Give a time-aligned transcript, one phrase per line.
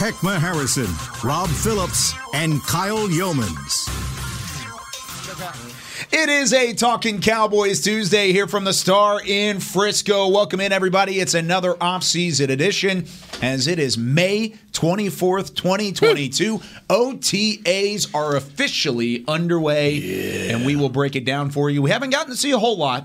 [0.00, 0.88] Heckma Harrison,
[1.22, 3.86] Rob Phillips, and Kyle Youmans.
[6.10, 10.28] It is a Talking Cowboys Tuesday here from the Star in Frisco.
[10.28, 11.20] Welcome in, everybody.
[11.20, 13.04] It's another off-season edition
[13.42, 16.56] as it is May 24th, 2022.
[16.88, 21.82] OTAs are officially underway, and we will break it down for you.
[21.82, 23.04] We haven't gotten to see a whole lot.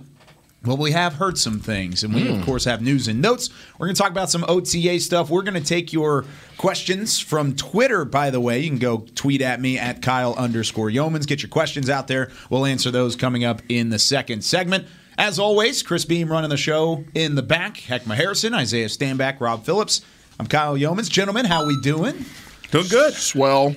[0.65, 2.43] Well, we have heard some things, and we, of hmm.
[2.43, 3.49] course, have news and notes.
[3.77, 5.29] We're going to talk about some OTA stuff.
[5.29, 6.25] We're going to take your
[6.57, 8.59] questions from Twitter, by the way.
[8.59, 11.27] You can go tweet at me at Kyle underscore Youmans.
[11.27, 12.31] Get your questions out there.
[12.49, 14.87] We'll answer those coming up in the second segment.
[15.17, 17.75] As always, Chris Beam running the show in the back.
[17.75, 20.01] Heckma Harrison, Isaiah Stanback, Rob Phillips.
[20.39, 21.09] I'm Kyle Youmans.
[21.09, 22.25] Gentlemen, how we doing?
[22.71, 23.13] Doing good.
[23.13, 23.75] Swell.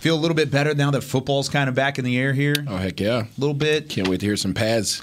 [0.00, 2.54] Feel a little bit better now that football's kind of back in the air here?
[2.66, 3.24] Oh heck yeah!
[3.24, 3.88] A little bit.
[3.88, 5.02] Can't wait to hear some pads.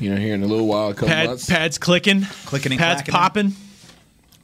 [0.00, 1.48] You know, here in a little while, a couple Pad, months.
[1.48, 3.54] pads clicking, Clicking and pads popping.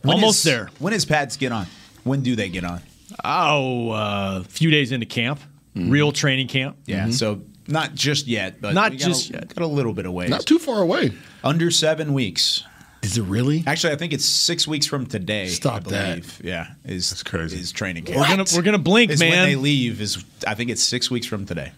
[0.05, 0.71] Almost is- there.
[0.79, 1.67] When does pads get on?
[2.05, 2.81] When do they get on?
[3.25, 5.41] Oh, uh, a few days into camp,
[5.75, 6.77] real training camp.
[6.87, 9.55] Yeah, so not just yet, but Not we got just a, yet.
[9.55, 10.29] Got a little bit away.
[10.29, 11.13] Not too far away.
[11.45, 12.65] Under seven weeks.
[13.03, 13.65] Is it really?
[13.67, 15.49] Actually, I think it's six weeks from today.
[15.49, 16.41] Stop I that.
[16.43, 17.59] Yeah, is That's crazy.
[17.59, 18.19] Is training camp?
[18.19, 19.63] We're gonna we're gonna blink, is when they man.
[19.63, 20.01] leave.
[20.01, 21.73] Is I think it's six weeks from today.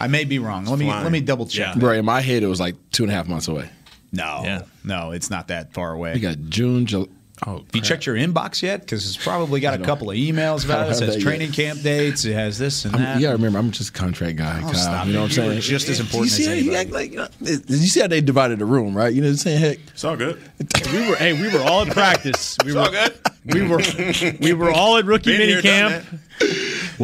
[0.00, 0.64] I may be wrong.
[0.64, 1.02] Let me flying.
[1.04, 1.76] let me double check.
[1.76, 1.84] Yeah.
[1.86, 3.68] Right in my head, it was like two and a half months away.
[4.12, 4.62] No, Yeah.
[4.84, 6.12] no, it's not that far away.
[6.14, 7.06] We got June, July.
[7.44, 8.82] Oh, Have you checked your inbox yet?
[8.82, 10.92] Because it's probably got a couple of emails about it.
[10.92, 11.56] It says training yet.
[11.56, 12.24] camp dates.
[12.24, 13.16] It has this and I'm, that.
[13.16, 14.58] you gotta remember, I'm just a contract guy.
[14.60, 15.30] Oh, Kyle, stop you know it.
[15.30, 15.60] what I'm You were saying?
[15.62, 16.76] just as important you see as how you anybody.
[16.78, 19.12] act like, you, know, you see how they divided the room, right?
[19.12, 19.58] You know what I'm saying?
[19.60, 20.40] Heck, It's all good.
[20.92, 22.56] we were hey, we were all at practice.
[22.64, 23.12] We were all good.
[23.46, 23.80] we were
[24.40, 25.62] we were all at rookie Been mini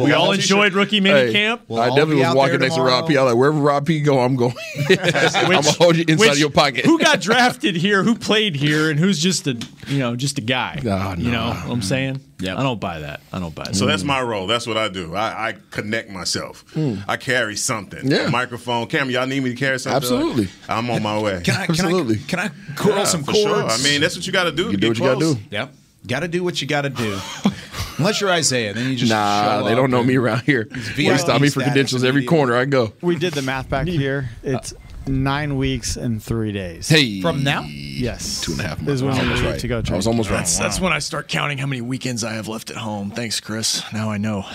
[0.05, 0.27] here, done camp.
[0.27, 1.61] We all enjoyed rookie mini Hey, camp.
[1.67, 3.13] We'll I definitely was walking there next to Rob P.
[3.13, 3.25] I tomorrow.
[3.25, 4.53] was like, wherever Rob P go, I'm going.
[4.89, 6.85] I'm gonna hold you inside Which- of your pocket.
[6.85, 8.03] Who got drafted here?
[8.03, 8.89] Who played here?
[8.89, 10.81] And who's just a you know just a guy?
[10.85, 12.21] Oh, You know what I'm saying?
[12.41, 13.19] Yeah, I don't buy that.
[13.33, 13.75] I don't buy that.
[13.75, 14.07] So that's mm.
[14.07, 14.47] my role.
[14.47, 15.13] That's what I do.
[15.13, 16.63] I, I connect myself.
[16.73, 17.03] Mm.
[17.05, 18.09] I carry something.
[18.09, 18.27] Yeah.
[18.27, 18.87] A microphone.
[18.87, 19.97] Camera, y'all need me to carry something?
[19.97, 20.47] Absolutely.
[20.69, 21.41] I'm on my way.
[21.43, 22.15] Can I, can Absolutely.
[22.15, 23.43] I, can I curl Yeah, some for cords?
[23.43, 23.65] sure.
[23.65, 24.71] I mean, that's what you got to do.
[24.71, 25.41] You do get what you gotta do.
[25.51, 25.73] Yep.
[26.07, 27.19] Got to do what you got to do.
[27.99, 30.67] Unless you're Isaiah, then you just Nah, show they up don't know me around here.
[30.71, 32.93] VIP They stop me for credentials every corner I go.
[33.01, 34.29] We did the math back here.
[34.43, 34.73] It's
[35.07, 36.87] nine weeks and three days.
[36.87, 37.63] Hey, From now?
[37.63, 39.01] yes, two and a half Is months.
[39.01, 39.59] when I was we almost leave right.
[39.59, 39.75] to go.
[39.75, 40.01] I was train.
[40.07, 40.37] almost right.
[40.37, 43.11] That's, that's when I start counting how many weekends I have left at home.
[43.11, 43.83] Thanks, Chris.
[43.93, 44.45] Now I know.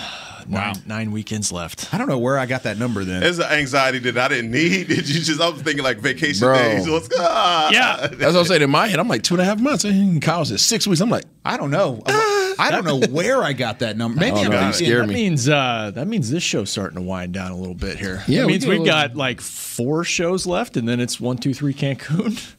[0.49, 1.93] Nine, nine weekends left.
[1.94, 3.22] I don't know where I got that number then.
[3.22, 4.88] It's an anxiety that I didn't need.
[4.88, 5.41] Did you just?
[5.41, 6.55] I was thinking like vacation Bro.
[6.56, 6.88] days.
[6.88, 7.71] What's ah.
[7.71, 8.09] Yeah.
[8.09, 8.99] That's what I'm saying in my head.
[8.99, 9.84] I'm like two and a half months.
[9.84, 11.00] And Kyle said six weeks.
[11.00, 12.03] I'm like, I don't know.
[12.06, 14.21] I don't know where I got that number.
[14.21, 15.15] Maybe I'm no, you scare That me.
[15.15, 18.22] means uh, that means this show's starting to wind down a little bit here.
[18.26, 21.21] Yeah, that we means get we've little- got like four shows left, and then it's
[21.21, 22.55] one, two, three Cancun.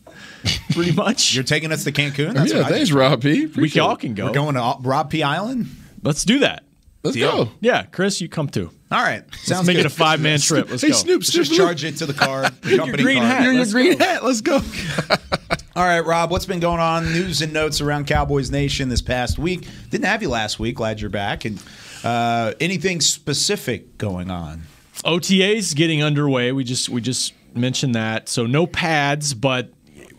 [0.74, 1.34] Pretty much.
[1.34, 2.34] You're taking us to Cancun.
[2.34, 2.96] That's yeah, I thanks, did.
[2.96, 3.48] Rob P.
[3.48, 4.28] we all can go.
[4.28, 5.24] We're going to Rob P.
[5.24, 5.68] Island.
[6.04, 6.64] Let's do that.
[7.06, 7.46] Let's Deal.
[7.46, 7.52] go.
[7.62, 8.70] Yeah, Chris, you come too.
[8.92, 9.86] All right, Let's make good.
[9.86, 10.70] it a five man trip.
[10.70, 10.96] Let's Hey, go.
[10.96, 12.50] Snoop, Let's Snoop, just charge it to the car.
[12.62, 13.30] The company green card.
[13.30, 13.44] hat.
[13.44, 14.06] You're your Let's green go.
[14.06, 14.24] hat.
[14.24, 14.56] Let's go.
[15.76, 17.12] All right, Rob, what's been going on?
[17.12, 19.68] News and notes around Cowboys Nation this past week.
[19.90, 20.76] Didn't have you last week.
[20.76, 21.44] Glad you're back.
[21.46, 21.62] And
[22.04, 24.64] uh, anything specific going on?
[25.04, 26.52] OTAs getting underway.
[26.54, 28.30] We just we just mentioned that.
[28.30, 29.72] So no pads, but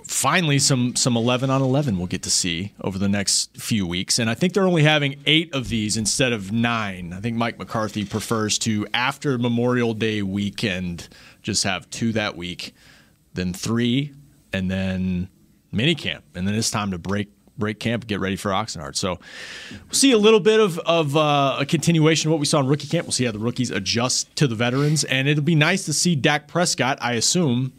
[0.06, 4.18] finally some some 11 on 11 we'll get to see over the next few weeks.
[4.18, 7.12] And I think they're only having 8 of these instead of 9.
[7.12, 11.08] I think Mike McCarthy prefers to after Memorial Day weekend
[11.42, 12.74] just have 2 that week,
[13.34, 14.12] then 3
[14.52, 15.28] and then
[15.72, 16.22] minicamp.
[16.34, 17.28] And then it's time to break
[17.58, 18.96] break camp, get ready for Oxnard.
[18.96, 19.18] So
[19.70, 22.66] we'll see a little bit of, of uh, a continuation of what we saw in
[22.66, 23.06] rookie camp.
[23.06, 25.04] We'll see how the rookies adjust to the veterans.
[25.04, 27.72] And it'll be nice to see Dak Prescott, I assume,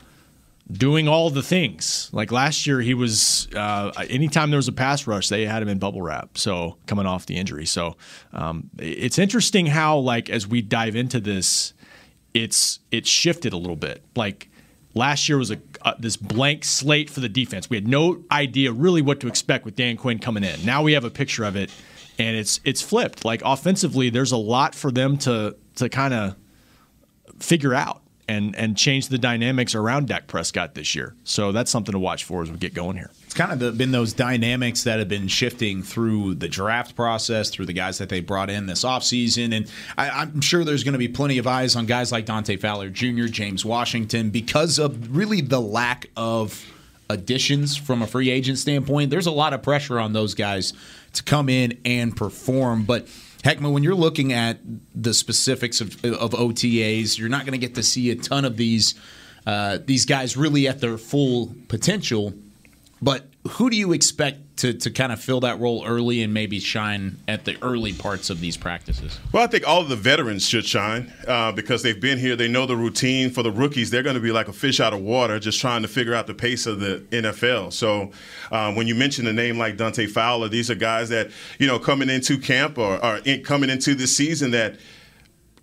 [0.71, 2.09] doing all the things.
[2.11, 5.69] Like last year, he was, uh, anytime there was a pass rush, they had him
[5.69, 6.37] in bubble wrap.
[6.37, 7.65] So coming off the injury.
[7.65, 7.95] So
[8.33, 11.73] um, it's interesting how, like, as we dive into this,
[12.33, 14.03] it's it's shifted a little bit.
[14.15, 14.49] Like
[14.93, 17.69] last year was a uh, this blank slate for the defense.
[17.69, 20.65] We had no idea really what to expect with Dan Quinn coming in.
[20.65, 21.71] Now we have a picture of it,
[22.19, 23.25] and it's it's flipped.
[23.25, 26.35] Like offensively, there's a lot for them to to kind of
[27.39, 28.01] figure out.
[28.27, 31.15] And and change the dynamics around Dak Prescott this year.
[31.23, 33.09] So that's something to watch for as we get going here.
[33.25, 37.49] It's kind of the, been those dynamics that have been shifting through the draft process,
[37.49, 39.55] through the guys that they brought in this offseason.
[39.55, 42.57] And I, I'm sure there's going to be plenty of eyes on guys like Dante
[42.57, 46.65] Fowler Jr., James Washington, because of really the lack of
[47.09, 49.09] additions from a free agent standpoint.
[49.09, 50.73] There's a lot of pressure on those guys
[51.13, 52.83] to come in and perform.
[52.83, 53.07] But
[53.47, 54.59] Heckman, when you're looking at
[54.93, 58.57] the specifics of, of OTAs, you're not going to get to see a ton of
[58.57, 58.93] these
[59.45, 62.33] uh, these guys really at their full potential.
[63.01, 66.59] But who do you expect to, to kind of fill that role early and maybe
[66.59, 69.19] shine at the early parts of these practices?
[69.31, 72.35] Well, I think all of the veterans should shine uh, because they've been here.
[72.35, 73.29] They know the routine.
[73.29, 75.83] For the rookies, they're going to be like a fish out of water, just trying
[75.83, 77.71] to figure out the pace of the NFL.
[77.73, 78.11] So,
[78.51, 81.29] um, when you mention a name like Dante Fowler, these are guys that
[81.59, 84.77] you know coming into camp or, or in, coming into the season that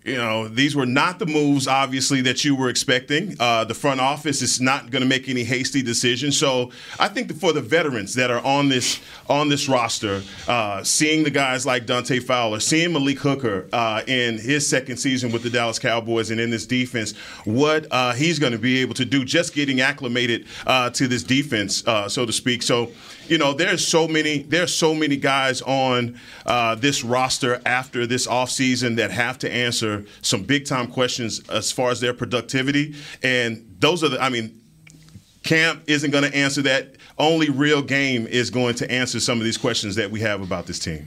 [0.04, 3.36] you know, these were not the moves, obviously, that you were expecting.
[3.40, 6.38] Uh, the front office is not going to make any hasty decisions.
[6.38, 11.24] So I think for the veterans that are on this on this roster, uh, seeing
[11.24, 15.48] the guys like Dante Fowler, seeing Malik Hooker uh, in his second season with the
[15.48, 19.24] Dallas Cowboys and in this defense, what uh, he's going to be able to do,
[19.24, 22.62] just getting acclimated uh, to this defense, uh, so to speak.
[22.62, 22.92] So
[23.28, 28.26] you know, there's so many there's so many guys on uh, this roster after this
[28.26, 33.76] offseason that have to answer some big time questions as far as their productivity, and
[33.80, 34.60] those are the I mean.
[35.42, 36.96] Camp isn't going to answer that.
[37.18, 40.64] Only real game is going to answer some of these questions that we have about
[40.64, 41.06] this team.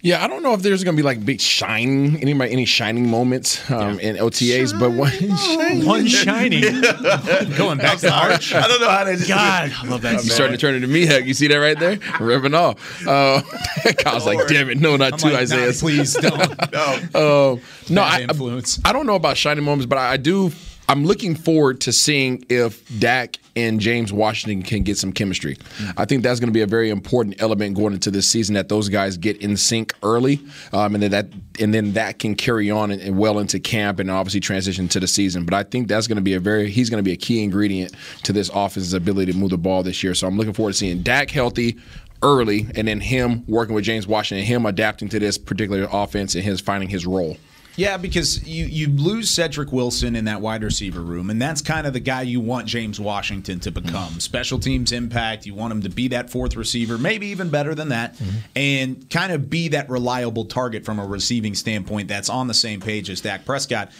[0.00, 3.10] Yeah, I don't know if there's going to be like big shining, any any shining
[3.10, 5.84] moments um, in OTAs, but one shining.
[5.84, 6.62] One shining.
[7.56, 8.54] Going back to Arch.
[8.54, 9.16] I don't know how to.
[9.26, 10.22] God, I love that.
[10.22, 11.24] You starting to turn into me, heck.
[11.24, 11.98] You see that right there?
[12.20, 13.04] Ripping off.
[13.04, 13.42] Uh,
[13.98, 15.66] Kyle's like, damn it, no, not I'm two like, Isaiah.
[15.66, 16.72] nah, please don't.
[16.72, 17.54] No.
[17.54, 17.56] Uh,
[17.90, 18.78] no, I, influence.
[18.84, 20.52] I don't know about shining moments, but I, I do.
[20.90, 25.58] I'm looking forward to seeing if Dak and James Washington can get some chemistry.
[25.98, 28.70] I think that's going to be a very important element going into this season that
[28.70, 30.40] those guys get in sync early,
[30.72, 31.26] um, and then that
[31.60, 34.98] and then that can carry on and, and well into camp and obviously transition to
[34.98, 35.44] the season.
[35.44, 37.42] But I think that's going to be a very he's going to be a key
[37.42, 40.14] ingredient to this offense's ability to move the ball this year.
[40.14, 41.76] So I'm looking forward to seeing Dak healthy
[42.22, 46.42] early, and then him working with James Washington, him adapting to this particular offense and
[46.42, 47.36] his finding his role.
[47.78, 51.86] Yeah, because you, you lose Cedric Wilson in that wide receiver room, and that's kind
[51.86, 54.18] of the guy you want James Washington to become.
[54.18, 57.90] Special teams impact, you want him to be that fourth receiver, maybe even better than
[57.90, 58.20] that,
[58.56, 62.80] and kind of be that reliable target from a receiving standpoint that's on the same
[62.80, 63.92] page as Dak Prescott.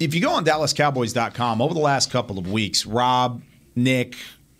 [0.00, 3.42] If you go on DallasCowboys.com over the last couple of weeks, Rob,
[3.76, 4.16] Nick,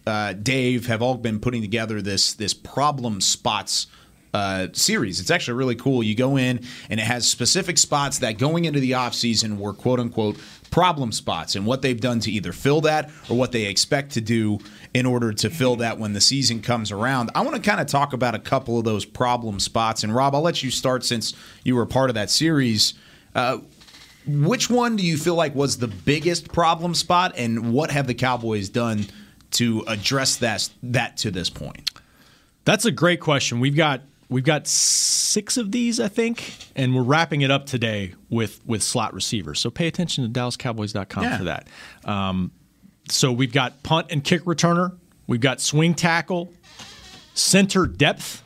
[0.06, 3.88] uh, Dave have all been putting together this this problem spots
[4.34, 5.20] uh, series.
[5.20, 6.02] It's actually really cool.
[6.02, 6.60] You go in
[6.90, 10.36] and it has specific spots that going into the offseason were quote unquote
[10.70, 14.20] problem spots and what they've done to either fill that or what they expect to
[14.20, 14.58] do
[14.92, 17.30] in order to fill that when the season comes around.
[17.36, 20.02] I want to kind of talk about a couple of those problem spots.
[20.02, 21.32] And Rob, I'll let you start since
[21.62, 22.94] you were part of that series.
[23.36, 23.58] Uh,
[24.26, 28.14] which one do you feel like was the biggest problem spot, and what have the
[28.14, 29.06] Cowboys done
[29.52, 31.90] to address that that to this point?
[32.64, 33.60] That's a great question.
[33.60, 34.00] We've got
[34.34, 38.82] we've got six of these, I think, and we're wrapping it up today with with
[38.82, 39.60] slot receivers.
[39.60, 41.38] So pay attention to DallasCowboys.com Yeah.
[41.38, 41.68] for that.
[42.04, 42.50] Um,
[43.08, 44.96] so we've got punt and kick returner.
[45.26, 46.52] We've got swing tackle,
[47.34, 48.42] center depth,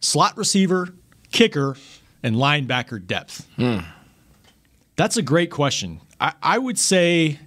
[0.00, 0.94] slot receiver,
[1.32, 1.76] kicker,
[2.22, 3.48] and linebacker depth.
[4.96, 6.00] That's a great question.
[6.20, 7.38] I, I would say,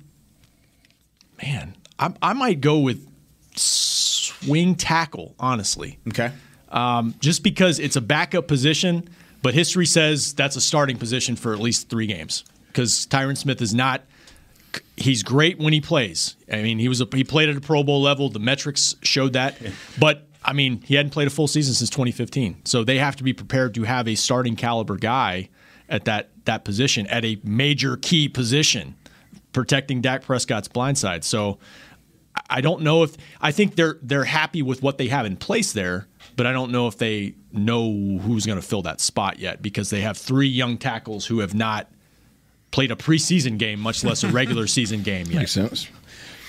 [1.42, 3.08] man, I, I might go with
[3.56, 6.32] swing tackle, honestly Okay.
[6.76, 9.10] Um, just because it's a backup position,
[9.42, 13.62] but history says that's a starting position for at least three games because Tyron Smith
[13.62, 14.04] is not.
[14.98, 16.36] He's great when he plays.
[16.52, 18.30] I mean, he was a, he played at a Pro Bowl level.
[18.30, 19.58] The metrics showed that,
[19.98, 22.66] but I mean, he hadn't played a full season since 2015.
[22.66, 25.50] So they have to be prepared to have a starting caliber guy
[25.88, 28.96] at that that position at a major key position,
[29.54, 31.24] protecting Dak Prescott's blind side.
[31.24, 31.58] So
[32.50, 35.72] I don't know if I think they're they're happy with what they have in place
[35.72, 39.62] there, but I don't know if they know who's going to fill that spot yet
[39.62, 41.90] because they have three young tackles who have not
[42.72, 45.40] played a preseason game, much less a regular season game yet.
[45.40, 45.88] Makes sense.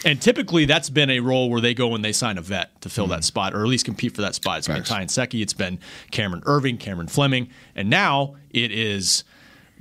[0.05, 2.89] And typically, that's been a role where they go and they sign a vet to
[2.89, 3.23] fill that hmm.
[3.23, 4.59] spot, or at least compete for that spot.
[4.59, 4.89] It's Facts.
[4.89, 5.79] been Ty Nsekhe, it's been
[6.11, 9.25] Cameron Erving, Cameron Fleming, and now it is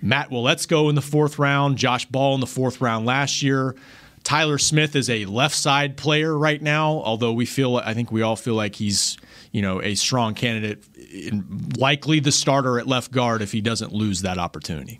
[0.01, 3.75] Matt Waletzko in the fourth round, Josh Ball in the fourth round last year.
[4.25, 8.23] Tyler Smith is a left side player right now, although we feel, I think we
[8.23, 9.17] all feel like he's,
[9.53, 13.93] you know, a strong candidate, in- likely the starter at left guard if he doesn't
[13.93, 14.99] lose that opportunity.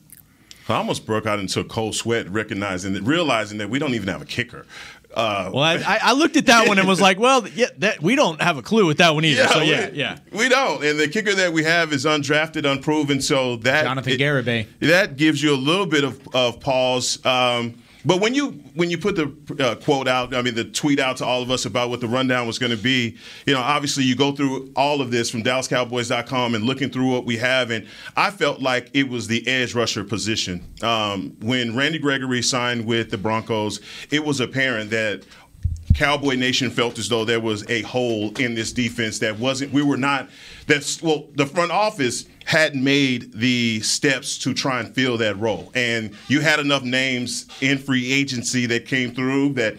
[0.70, 4.08] I almost broke out into a cold sweat, recognizing that, realizing that we don't even
[4.10, 4.66] have a kicker.
[5.14, 8.04] Uh, Well, I, I- I looked at that one and was like, well, yeah, that,
[8.04, 9.48] we don't have a clue with that one either.
[9.48, 10.18] so yeah, we, yeah.
[10.34, 10.84] we don't.
[10.84, 13.22] And the kicker that we have is undrafted, unproven.
[13.22, 14.68] So that Jonathan it- Garibay.
[14.82, 17.24] that gives you a little bit of, of pause.
[17.26, 21.00] Um, but when you when you put the uh, quote out, I mean the tweet
[21.00, 23.62] out to all of us about what the rundown was going to be, you know,
[23.62, 27.72] obviously you go through all of this from DallasCowboys.com and looking through what we have,
[27.72, 30.64] and I felt like it was the edge rusher position.
[30.82, 33.80] Um, when Randy Gregory signed with the Broncos,
[34.12, 35.24] it was apparent that
[35.96, 39.72] Cowboy Nation felt as though there was a hole in this defense that wasn't.
[39.72, 40.30] We were not.
[40.68, 45.72] That's well, the front office hadn't made the steps to try and fill that role,
[45.76, 49.76] and you had enough names in free agency that came through that.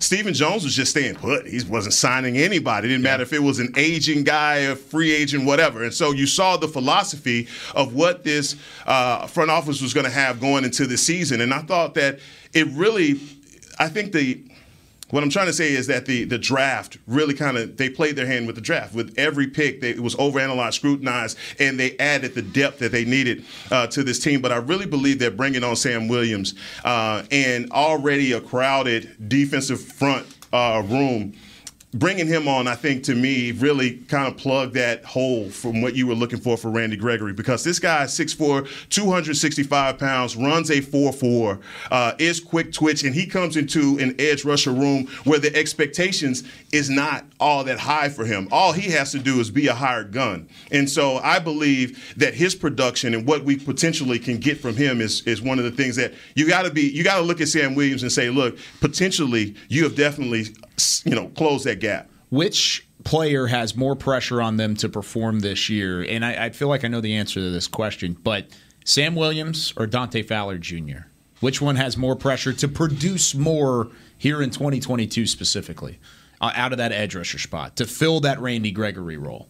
[0.00, 1.46] Stephen Jones was just staying put.
[1.46, 2.88] He wasn't signing anybody.
[2.88, 5.82] It didn't matter if it was an aging guy, a free agent, whatever.
[5.82, 8.56] And so you saw the philosophy of what this
[8.86, 11.40] uh, front office was going to have going into the season.
[11.40, 12.18] And I thought that
[12.52, 13.18] it really,
[13.78, 14.42] I think the
[15.10, 18.16] what I'm trying to say is that the the draft really kind of they played
[18.16, 18.94] their hand with the draft.
[18.94, 23.04] With every pick, they, it was overanalyzed, scrutinized, and they added the depth that they
[23.04, 24.40] needed uh, to this team.
[24.40, 29.80] But I really believe that bringing on Sam Williams uh, and already a crowded defensive
[29.80, 31.34] front uh, room.
[31.94, 35.94] Bringing him on, I think, to me, really kind of plugged that hole from what
[35.94, 40.70] you were looking for for Randy Gregory because this guy is 6'4, 265 pounds, runs
[40.70, 41.60] a 4'4,
[41.92, 46.42] uh, is quick twitch, and he comes into an edge rusher room where the expectations
[46.72, 48.48] is not all that high for him.
[48.50, 50.48] All he has to do is be a hired gun.
[50.72, 55.00] And so I believe that his production and what we potentially can get from him
[55.00, 57.40] is, is one of the things that you got to be, you got to look
[57.40, 60.46] at Sam Williams and say, look, potentially you have definitely,
[61.04, 61.83] you know, closed that gap.
[62.30, 66.02] Which player has more pressure on them to perform this year?
[66.02, 68.48] And I, I feel like I know the answer to this question, but
[68.84, 71.06] Sam Williams or Dante Fowler Jr.?
[71.40, 75.98] Which one has more pressure to produce more here in 2022 specifically
[76.40, 79.48] uh, out of that edge rusher spot to fill that Randy Gregory role?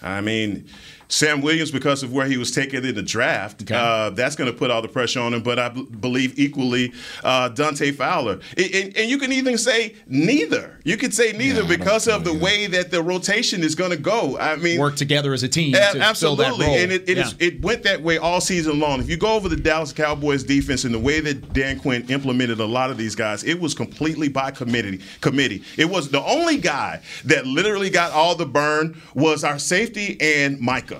[0.00, 0.68] I mean,
[1.10, 3.74] Sam Williams, because of where he was taken in the draft, Okay.
[3.74, 5.42] uh, that's going to put all the pressure on him.
[5.42, 6.92] But I b- believe equally
[7.24, 8.40] uh, Dante Fowler.
[8.56, 10.78] And, and, and you can even say neither.
[10.84, 14.36] You could say neither because of the way that the rotation is going to go.
[14.38, 16.76] I mean, Work together as a team a- to fill absolutely, that role.
[16.76, 17.46] and it it, is- Yeah.
[17.48, 19.00] it went that way all season long.
[19.00, 22.60] If you go over the Dallas Cowboys defense and the way that Dan Quinn implemented
[22.60, 25.00] a lot of these guys, it was completely by committee.
[25.22, 25.62] Committee.
[25.78, 30.60] It was the only guy that literally got all the burn was our safety and
[30.60, 30.97] Micah.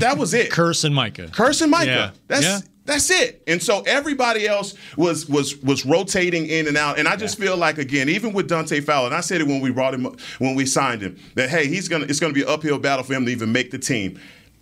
[0.00, 0.50] That was it.
[0.50, 1.26] Kearse and Micah.
[1.28, 1.86] Kearse and Micah.
[1.90, 2.10] Yeah.
[2.26, 2.60] That's Yeah.
[2.84, 3.42] that's it.
[3.46, 6.98] And so everybody else was was was rotating in and out.
[6.98, 9.60] And I just feel like again, even with Dante Fowler, and I said it when
[9.60, 12.48] we brought him when we signed him, that hey, he's gonna it's gonna be an
[12.48, 14.18] uphill battle for him to even make the team.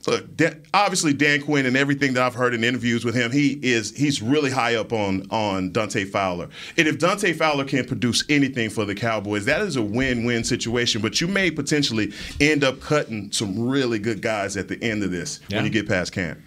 [0.06, 3.58] Look, Dan, obviously Dan Quinn and everything that I've heard in interviews with him, he
[3.62, 6.48] is he's really high up on on Dante Fowler.
[6.76, 11.02] And if Dante Fowler can produce anything for the Cowboys, that is a win-win situation.
[11.02, 15.10] But you may potentially end up cutting some really good guys at the end of
[15.10, 15.56] this Yeah.
[15.58, 16.38] when you get past camp.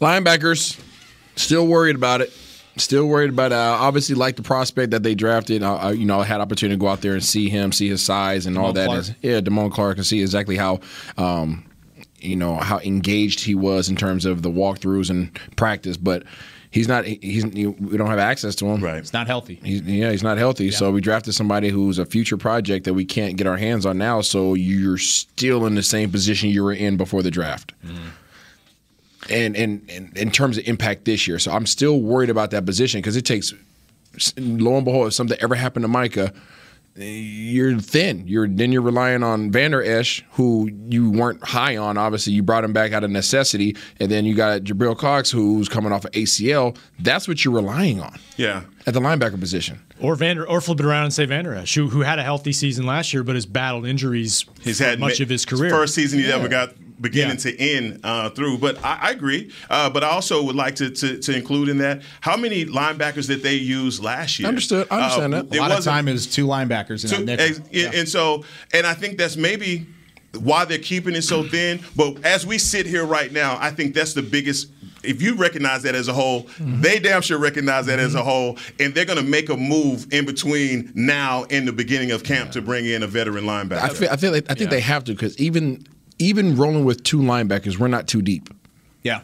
[0.00, 0.78] Linebackers,
[1.36, 2.32] still worried about it.
[2.76, 3.52] Still worried about.
[3.52, 5.62] Uh, obviously, like the prospect that they drafted.
[5.62, 8.02] Uh, you know, I had opportunity to go out there and see him, see his
[8.02, 8.86] size and all that.
[8.86, 9.00] Clark.
[9.00, 10.80] Is- yeah, Damone Clark, and see exactly how.
[11.18, 11.64] Um,
[12.22, 16.24] you know how engaged he was in terms of the walkthroughs and practice, but
[16.72, 17.04] he's not.
[17.04, 18.82] He's we don't have access to him.
[18.82, 18.96] Right.
[18.96, 19.60] it's not healthy.
[19.62, 20.72] He's, yeah, he's not healthy.
[20.72, 23.98] So we drafted somebody who's a future project that we can't get our hands on
[23.98, 24.20] now.
[24.22, 27.72] So you're still in the same position you were in before the draft.
[27.84, 28.08] Mm-hmm.
[29.30, 32.66] And, and and in terms of impact this year, so I'm still worried about that
[32.66, 33.54] position because it takes.
[34.36, 36.34] Lo and behold, if something ever happened to Micah,
[36.94, 38.24] you're thin.
[38.26, 41.96] You're then you're relying on Vander Esch, who you weren't high on.
[41.96, 45.68] Obviously, you brought him back out of necessity, and then you got Jabril Cox, who's
[45.68, 46.76] coming off of ACL.
[46.98, 48.62] That's what you're relying on Yeah.
[48.86, 49.80] at the linebacker position.
[50.00, 52.52] Or Vander, or flip it around and say Vander Esch, who, who had a healthy
[52.52, 55.70] season last year, but has battled injuries He's had much ma- of his career.
[55.70, 57.50] First season he ever got beginning Yeah.
[57.50, 58.58] to end uh, through.
[58.58, 59.50] But I, I agree.
[59.68, 63.26] Uh, but I also would like to, to to include in that how many linebackers
[63.26, 64.48] did they use last year?
[64.48, 64.86] Understood.
[64.90, 65.54] I understand that.
[65.54, 68.44] A lot of wasn't- time is two linebackers in Two- that ex- yeah, And so,
[68.72, 69.86] and I think that's maybe
[70.38, 71.80] why they're keeping it so thin.
[71.94, 74.68] But as we sit here right now, I think that's the biggest.
[75.04, 78.56] If you recognize that as a whole, they damn sure recognize that as a whole,
[78.78, 82.52] and they're going to make a move in between now and the beginning of camp
[82.52, 83.82] to bring in a veteran linebacker.
[83.82, 85.84] I feel, I feel like, I think they have to because even
[86.22, 88.48] even rolling with two linebackers, we're not too deep.
[89.02, 89.22] yeah.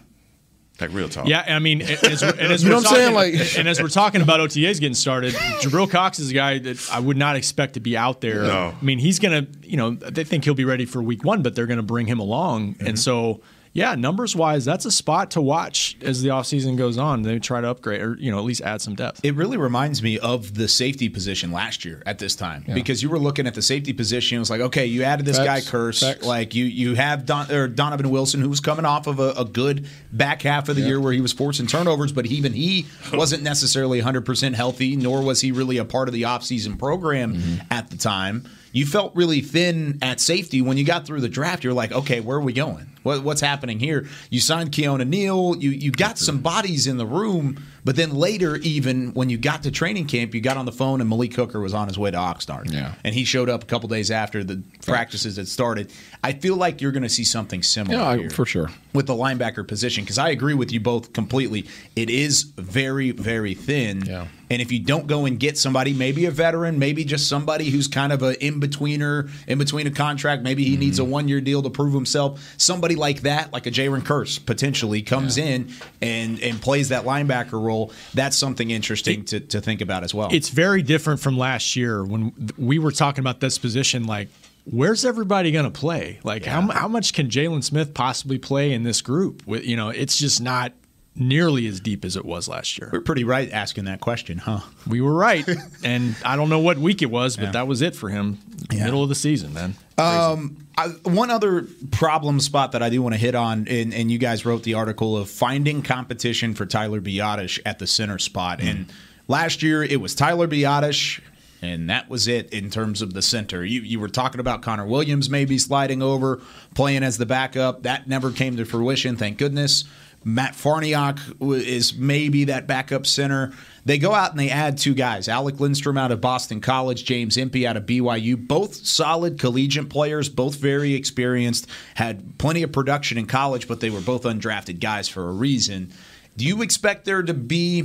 [0.81, 1.27] like real talk.
[1.27, 3.13] Yeah, I mean, and as, and as You know we're what I'm saying?
[3.15, 6.59] talking- Like- and as we're talking about OTAs getting started, Jabril Cox is a guy
[6.61, 8.43] that I would not expect to be out there.
[8.43, 8.75] No.
[8.81, 11.55] I mean, he's gonna, you know, they think he'll be ready for week one, but
[11.57, 12.87] they're gonna bring him along, Mm-hmm.
[12.87, 13.41] and so
[13.79, 17.23] yeah, numbers wise, that's a spot to watch as the offseason goes on.
[17.23, 19.25] They try to upgrade or you know at least add some depth.
[19.25, 23.09] It really reminds me of the safety position last year at this time because you
[23.09, 24.37] were looking at the safety position.
[24.37, 27.69] It was like, okay, you added this guy Kearse, like you you have Don, or
[27.69, 31.01] Donovan Wilson who was coming off of a, a good back half of the year
[31.01, 35.41] where he was forcing turnovers, but even he wasn't necessarily 100 percent healthy, nor was
[35.41, 37.61] he really a part of the offseason program Mm-hmm.
[37.71, 38.49] at the time.
[38.73, 41.65] You felt really thin at safety when you got through the draft.
[41.65, 42.87] You're like, okay, where are we going?
[43.09, 44.07] What, what's happening here?
[44.31, 45.57] You signed Keanu Neal.
[45.59, 49.63] You you got some bodies in the room, but then later, even when you got
[49.63, 52.11] to training camp, you got on the phone and Malik Hooker was on his way
[52.11, 52.71] to Oxnard.
[52.71, 52.95] Yeah.
[53.05, 55.91] and he showed up a couple days after the practices had started.
[56.23, 57.97] I feel like you're going to see something similar.
[57.97, 58.71] Yeah, I- for sure.
[58.93, 61.67] with the linebacker position because I agree with you both completely.
[61.97, 64.03] It is very, very thin.
[64.05, 64.27] Yeah.
[64.51, 67.87] And if you don't go and get somebody, maybe a veteran, maybe just somebody who's
[67.87, 71.11] kind of an in betweener, in between a contract, maybe he needs a Mm-hmm.
[71.13, 72.55] one year deal to prove himself.
[72.57, 75.71] Somebody like that, like a Jayron Kearse, potentially comes in
[76.03, 77.93] and and plays that linebacker role.
[78.15, 80.29] That's something interesting to, to think about as well.
[80.33, 84.05] It's very different from last year when we were talking about this position.
[84.05, 84.29] Like,
[84.65, 86.21] where's everybody going to play?
[86.23, 89.47] Like, how how much can Jaylon Smith possibly play in this group?
[89.47, 90.73] With you know, it's just not
[91.15, 92.91] nearly as deep as it was last year.
[92.93, 94.61] We're pretty right asking that question, huh?
[94.87, 95.47] We were right,
[95.85, 98.39] and I don't know what week it was, but that was it for him.
[98.71, 99.75] Middle of the season, man.
[99.97, 104.13] Um, I, one other problem spot that I do want to hit on, and, and
[104.13, 108.61] you guys wrote the article of finding competition for Tyler Biadasz at the center spot.
[108.61, 108.71] Mm.
[108.71, 108.93] And
[109.27, 111.21] last year it was Tyler Biadasz,
[111.61, 113.65] and that was it in terms of the center.
[113.65, 116.41] You, you were talking about Connor Williams maybe sliding over,
[116.77, 117.83] playing as the backup.
[117.83, 119.83] That never came to fruition, thank goodness.
[120.25, 121.21] Matt Farniok
[121.63, 123.53] is maybe that backup center.
[123.85, 127.39] They go out and they add two guys Alec Lindstrom out of Boston College, James
[127.39, 128.37] Empey out of BYU.
[128.37, 133.91] Both solid collegiate players, both very experienced, had plenty of production in college, but they
[133.91, 135.93] were both undrafted guys for a reason.
[136.37, 137.85] Do you expect there to be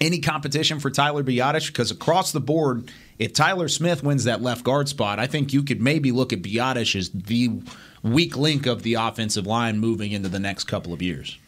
[0.00, 1.68] any competition for Tyler Biadasz?
[1.68, 5.62] Because across the board, if Tyler Smith wins that left guard spot, I think you
[5.62, 7.62] could maybe look at Biadasz as the
[8.02, 11.38] weak link of the offensive line moving into the next couple of years.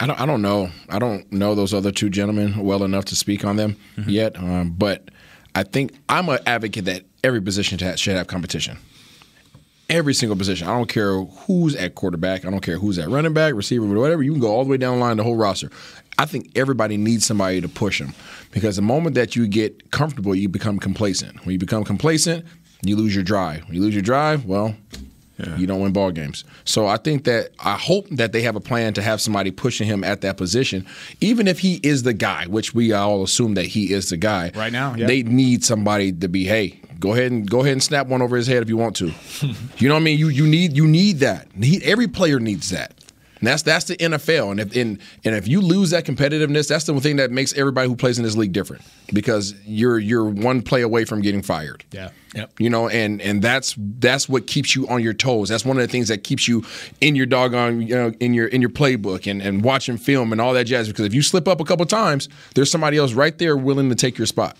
[0.00, 0.20] I don't.
[0.20, 0.70] I don't know.
[0.88, 4.36] I don't know those other two gentlemen well enough to speak on them yet.
[4.38, 5.08] Um, but
[5.54, 8.78] I think I'm an advocate that every position should have competition.
[9.90, 10.68] Every single position.
[10.68, 12.44] I don't care who's at quarterback.
[12.44, 14.22] I don't care who's at running back, receiver, whatever.
[14.22, 15.70] You can go all the way down the line, the whole roster.
[16.18, 18.12] I think everybody needs somebody to push them
[18.50, 21.44] because the moment that you get comfortable, you become complacent.
[21.46, 22.44] When you become complacent,
[22.82, 23.64] you lose your drive.
[23.64, 24.74] When you lose your drive, well,
[25.56, 26.44] you don't win ball games.
[26.64, 29.86] So I think that I hope that they have a plan to have somebody pushing
[29.86, 30.86] him at that position,
[31.20, 34.50] even if he is the guy, which we all assume that he is the guy.
[34.54, 35.06] Right now, yeah.
[35.06, 36.44] they need somebody to be.
[36.44, 38.96] Hey, go ahead and go ahead and snap one over his head if you want
[38.96, 39.12] to.
[39.78, 40.18] you know what I mean?
[40.18, 41.48] You you need you need that.
[41.60, 42.94] He, every player needs that.
[43.38, 46.84] And that's that's the NFL, and if and, and if you lose that competitiveness, that's
[46.84, 50.62] the thing that makes everybody who plays in this league different because you're you're one
[50.62, 51.84] play away from getting fired.
[51.92, 52.10] Yeah.
[52.34, 52.52] Yep.
[52.58, 55.48] You know, and and that's that's what keeps you on your toes.
[55.48, 56.64] That's one of the things that keeps you
[57.00, 60.40] in your doggone, you know, in your in your playbook and, and watching film and
[60.40, 60.88] all that jazz.
[60.88, 63.94] Because if you slip up a couple times, there's somebody else right there willing to
[63.94, 64.56] take your spot.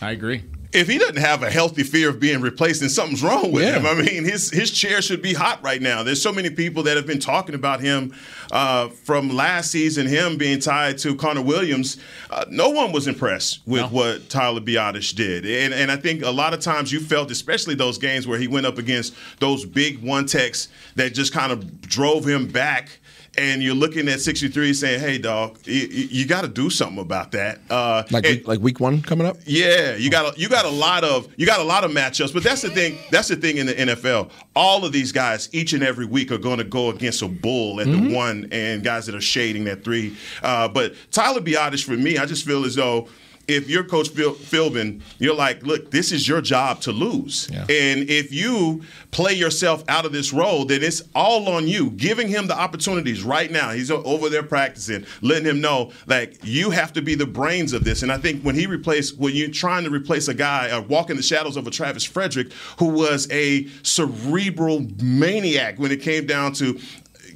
[0.00, 0.42] I agree.
[0.70, 3.78] If he doesn't have a healthy fear of being replaced, then something's wrong with Yeah.
[3.78, 3.86] him.
[3.86, 6.02] I mean, his his chair should be hot right now.
[6.02, 8.12] There's so many people that have been talking about him
[8.52, 11.96] uh, from last season, him being tied to Connor Williams.
[12.30, 16.30] Uh, no one was impressed with what Tyler Biadasz did, and and I think a
[16.30, 20.02] lot of times you felt, especially those games where he went up against those big
[20.02, 22.98] one techs that just kind of drove him back
[23.38, 27.32] and you're looking at 63 saying, "Hey, dog, you, you got to do something about
[27.32, 29.36] that." Uh, Like and- week, like week one coming up.
[29.46, 32.32] yeah, you got a, you got a lot of you got a lot of matchups,
[32.34, 32.98] but that's the thing.
[33.10, 34.30] That's the thing in the NFL.
[34.56, 37.80] All of these guys, each and every week, are going to go against a bull
[37.80, 40.16] at the one and guys that are shading that three.
[40.42, 43.08] Uh, but Tyler Biadasz, for me, I just feel as though.
[43.48, 47.48] If you're Coach Phil, Philbin, you're like, look, this is your job to lose.
[47.50, 47.62] Yeah.
[47.62, 51.90] And if you play yourself out of this role, then it's all on you.
[51.92, 53.70] Giving him the opportunities right now.
[53.70, 57.84] He's over there practicing, letting him know, like, you have to be the brains of
[57.84, 58.02] this.
[58.02, 61.08] And I think when he replaced, when you're trying to replace a guy, or walk
[61.08, 66.26] in the shadows of a Travis Frederick, who was a cerebral maniac when it came
[66.26, 66.78] down to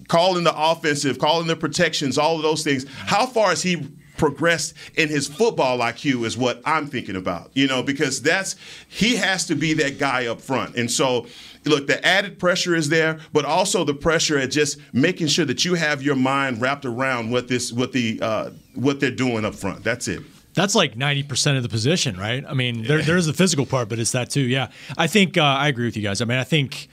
[0.08, 2.84] calling the offensive, calling the protections, all of those things.
[3.06, 3.88] How far has he
[4.22, 7.50] progressed in his football IQ is what I'm thinking about.
[7.54, 8.54] You know, because that's
[8.86, 10.76] he has to be that guy up front.
[10.76, 11.26] And so
[11.64, 15.64] look, the added pressure is there, but also the pressure at just making sure that
[15.64, 19.56] you have your mind wrapped around what this what the uh, what they're doing up
[19.56, 19.82] front.
[19.82, 20.22] That's it.
[20.54, 22.44] That's like 90% of the position, right?
[22.46, 24.42] I mean, there, there's the physical part, but it's that too.
[24.42, 24.68] Yeah.
[24.98, 26.20] I think uh, I agree with you guys.
[26.20, 26.88] I mean, I think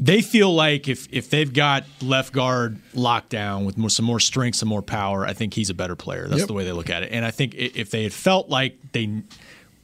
[0.00, 4.20] they feel like if if they've got left guard locked down with more, some more
[4.20, 6.28] strength, some more power, I think he's a better player.
[6.28, 6.48] That's Yep.
[6.48, 7.10] the way they look at it.
[7.12, 9.22] And I think if they had felt like they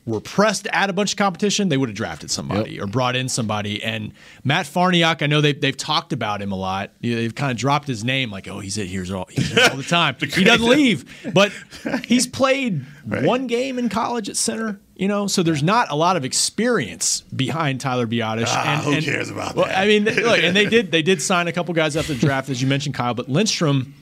[0.06, 3.26] were pressed at a bunch of competition, they would have drafted somebody or brought in
[3.26, 3.82] somebody.
[3.82, 4.12] And
[4.44, 6.90] Matt Farniok, I know they've, they've talked about him a lot.
[7.00, 9.76] They've kind of dropped his name, like, oh, he's it here's all he's here all
[9.78, 10.14] the time.
[10.20, 11.52] he doesn't leave, but
[12.04, 14.78] he's played one game in college at center.
[14.96, 18.44] You know, so there's not a lot of experience behind Tyler Biadasz.
[18.46, 19.76] Ah, who cares about well, that?
[19.76, 22.48] I mean, look, and they did they did sign a couple guys after the draft,
[22.48, 23.12] as you mentioned, Kyle.
[23.14, 23.94] But Lindstrom,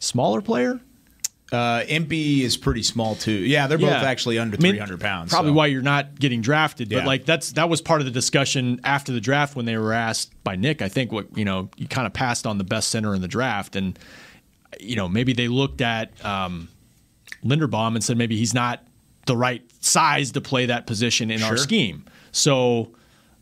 [0.00, 0.80] smaller player,
[1.52, 3.30] Uh, Empey is pretty small too.
[3.30, 4.02] Yeah, they're both Yeah.
[4.02, 5.30] actually under I mean, 300 pounds.
[5.30, 5.54] Probably so.
[5.54, 6.88] why you're not getting drafted.
[6.88, 7.06] But Yeah.
[7.06, 10.32] like that's that was part of the discussion after the draft when they were asked
[10.42, 10.82] by Nick.
[10.82, 13.28] I think what you know you kind of passed on the best center in the
[13.28, 13.96] draft, and
[14.80, 16.68] you know maybe they looked at um,
[17.44, 18.82] Linderbaum and said maybe he's not
[19.26, 22.04] the right size to play that position in our scheme.
[22.30, 22.94] So.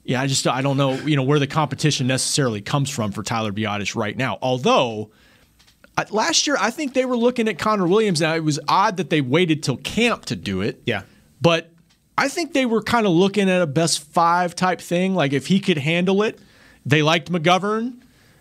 [0.03, 3.23] Yeah, I just I don't know, you know, where the competition necessarily comes from for
[3.23, 4.39] Tyler Biadasz right now.
[4.41, 5.11] Although
[6.11, 8.21] last year I think they were looking at Connor Williams.
[8.21, 10.83] Now it was odd that they waited till camp to do it.
[10.87, 11.03] Yeah.
[11.41, 11.71] But
[12.17, 15.15] I think they were kind of looking at a best five type thing.
[15.15, 16.39] Like if he could handle it,
[16.85, 18.01] they liked McGovern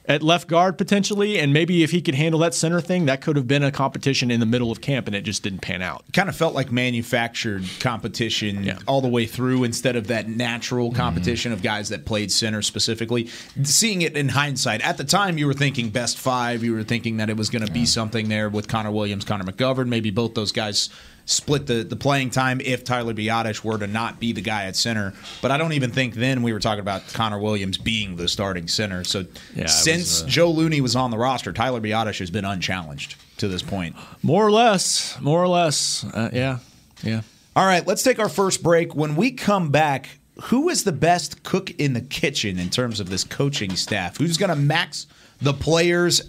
[0.09, 3.35] at left guard potentially, and maybe if he could handle that center thing, that could
[3.35, 6.03] have been a competition in the middle of camp, and it just didn't pan out.
[6.13, 8.79] kind of felt like manufactured competition Yeah.
[8.87, 10.97] all the way through instead of that natural mm-hmm.
[10.97, 13.29] competition of guys that played center specifically.
[13.63, 17.17] Seeing it in hindsight, at the time you were thinking best five, you were thinking
[17.17, 20.33] that it was going to be something there with Connor Williams, Connor McGovern, maybe both
[20.33, 20.89] those guys
[21.29, 24.75] split the, the playing time if Tyler Biadasz were to not be the guy at
[24.75, 25.13] center.
[25.41, 28.67] But I don't even think then we were talking about Connor Williams being the starting
[28.67, 29.03] center.
[29.03, 29.19] So
[29.53, 32.45] Yeah, it was, since uh, Joe Looney was on the roster, Tyler Biadasz has been
[32.45, 33.95] unchallenged to this point.
[34.23, 36.59] More or less, more or less, uh, yeah,
[37.03, 37.21] yeah.
[37.55, 38.95] All right, let's take our first break.
[38.95, 40.09] When we come back,
[40.43, 44.17] who is the best cook in the kitchen in terms of this coaching staff?
[44.17, 45.05] Who's going to max
[45.41, 46.21] the players'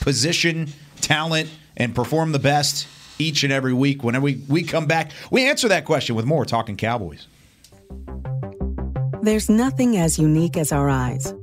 [0.00, 0.68] position,
[1.00, 2.86] talent, and perform the best
[3.18, 4.02] each and every week?
[4.02, 7.26] Whenever we, we come back, we answer that question with more Talking Cowboys.
[9.22, 11.34] There's nothing as unique as our eyes,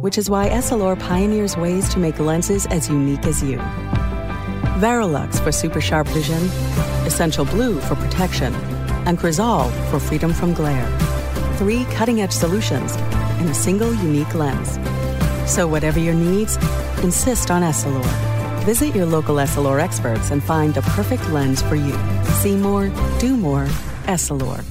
[0.00, 3.58] which is why Essilor pioneers ways to make lenses as unique as you.
[4.78, 6.42] Varilux for super sharp vision,
[7.06, 8.54] Essential Blue for protection,
[9.06, 10.88] and Crizal for freedom from glare.
[11.56, 12.94] Three cutting edge solutions
[13.40, 14.78] in a single unique lens.
[15.50, 16.56] So, whatever your needs,
[17.02, 18.29] insist on Essilor.
[18.70, 21.98] Visit your local Essilor experts and find the perfect lens for you.
[22.34, 23.64] See more, do more,
[24.04, 24.64] Essilor.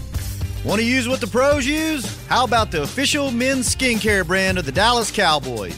[0.63, 2.05] Want to use what the pros use?
[2.27, 5.77] How about the official men's skincare brand of the Dallas Cowboys?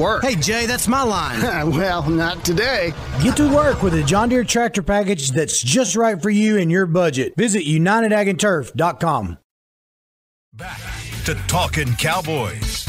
[0.21, 1.41] Hey, Jay, that's my line.
[1.71, 2.93] well, not today.
[3.21, 6.71] Get to work with a John Deere tractor package that's just right for you and
[6.71, 7.33] your budget.
[7.37, 9.37] Visit UnitedAgAndTurf.com.
[10.53, 10.81] Back
[11.25, 12.81] to Talking Cowboys.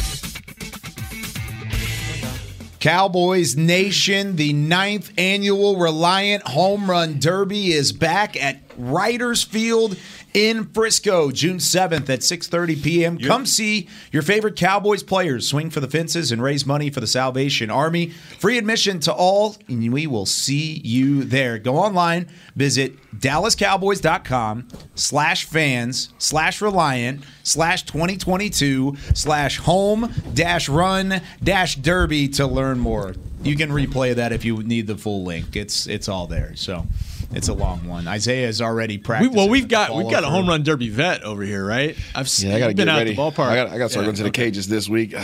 [2.80, 9.96] Cowboys Nation, the ninth annual Reliant Home Run Derby is back at Riders Field
[10.34, 13.18] in Frisco, June 7th at 6:30 p.m.
[13.18, 17.06] Come see your favorite Cowboys players swing for the fences and raise money for the
[17.06, 18.08] Salvation Army.
[18.38, 21.58] Free admission to all, and we will see you there.
[21.58, 31.76] Go online, visit dallascowboys.com slash fans slash reliant slash 2022 slash home dash run dash
[31.76, 33.14] derby to learn more.
[33.42, 35.56] You can replay that if you need the full link.
[35.56, 36.54] It's it's all there.
[36.56, 36.86] So
[37.34, 38.06] It's a long one.
[38.08, 39.36] Isaiah is already We, practicing.
[39.36, 41.96] well, we've got we've got a home run derby vet over here, right?
[42.14, 43.10] I've s- Yeah, I got to been get out ready.
[43.12, 43.48] at the ballpark.
[43.48, 45.14] I got I got to start Yeah, going to the cages this week.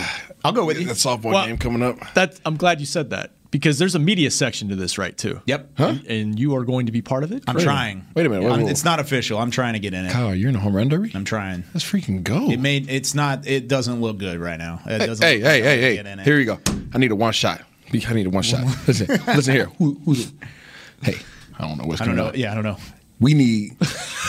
[0.43, 0.87] I'll go with you.
[0.87, 1.97] That softball Well, game coming up.
[2.15, 5.15] That I'm glad you said that because there's a media section to this, right?
[5.17, 5.41] Too.
[5.45, 5.71] Yep.
[5.79, 7.43] And, and you are going to be part of it.
[7.47, 7.63] I'm Great.
[7.65, 8.05] trying.
[8.15, 8.43] Wait a minute.
[8.45, 9.37] Wait, I'm- wait, it's not official.
[9.39, 10.11] I'm trying to get in it.
[10.11, 11.11] Kyle, you're in a home run derby.
[11.13, 11.63] I'm trying.
[11.73, 12.49] Let's freaking go.
[12.49, 12.89] It made.
[12.89, 13.45] It's not.
[13.47, 14.81] It doesn't look good right now.
[14.87, 15.95] It Hey, doesn't hey, look hey, hey, hey!
[15.97, 16.23] get in it.
[16.25, 16.59] Here you go.
[16.93, 17.61] I need a one shot.
[18.07, 18.63] I need a one shot.
[18.87, 19.65] Listen, listen here.
[19.79, 20.33] Who, who's it?
[21.01, 21.15] Hey,
[21.59, 22.29] I don't know what's I don't coming know.
[22.29, 22.37] up.
[22.37, 22.77] Yeah, I don't know.
[23.19, 23.77] We need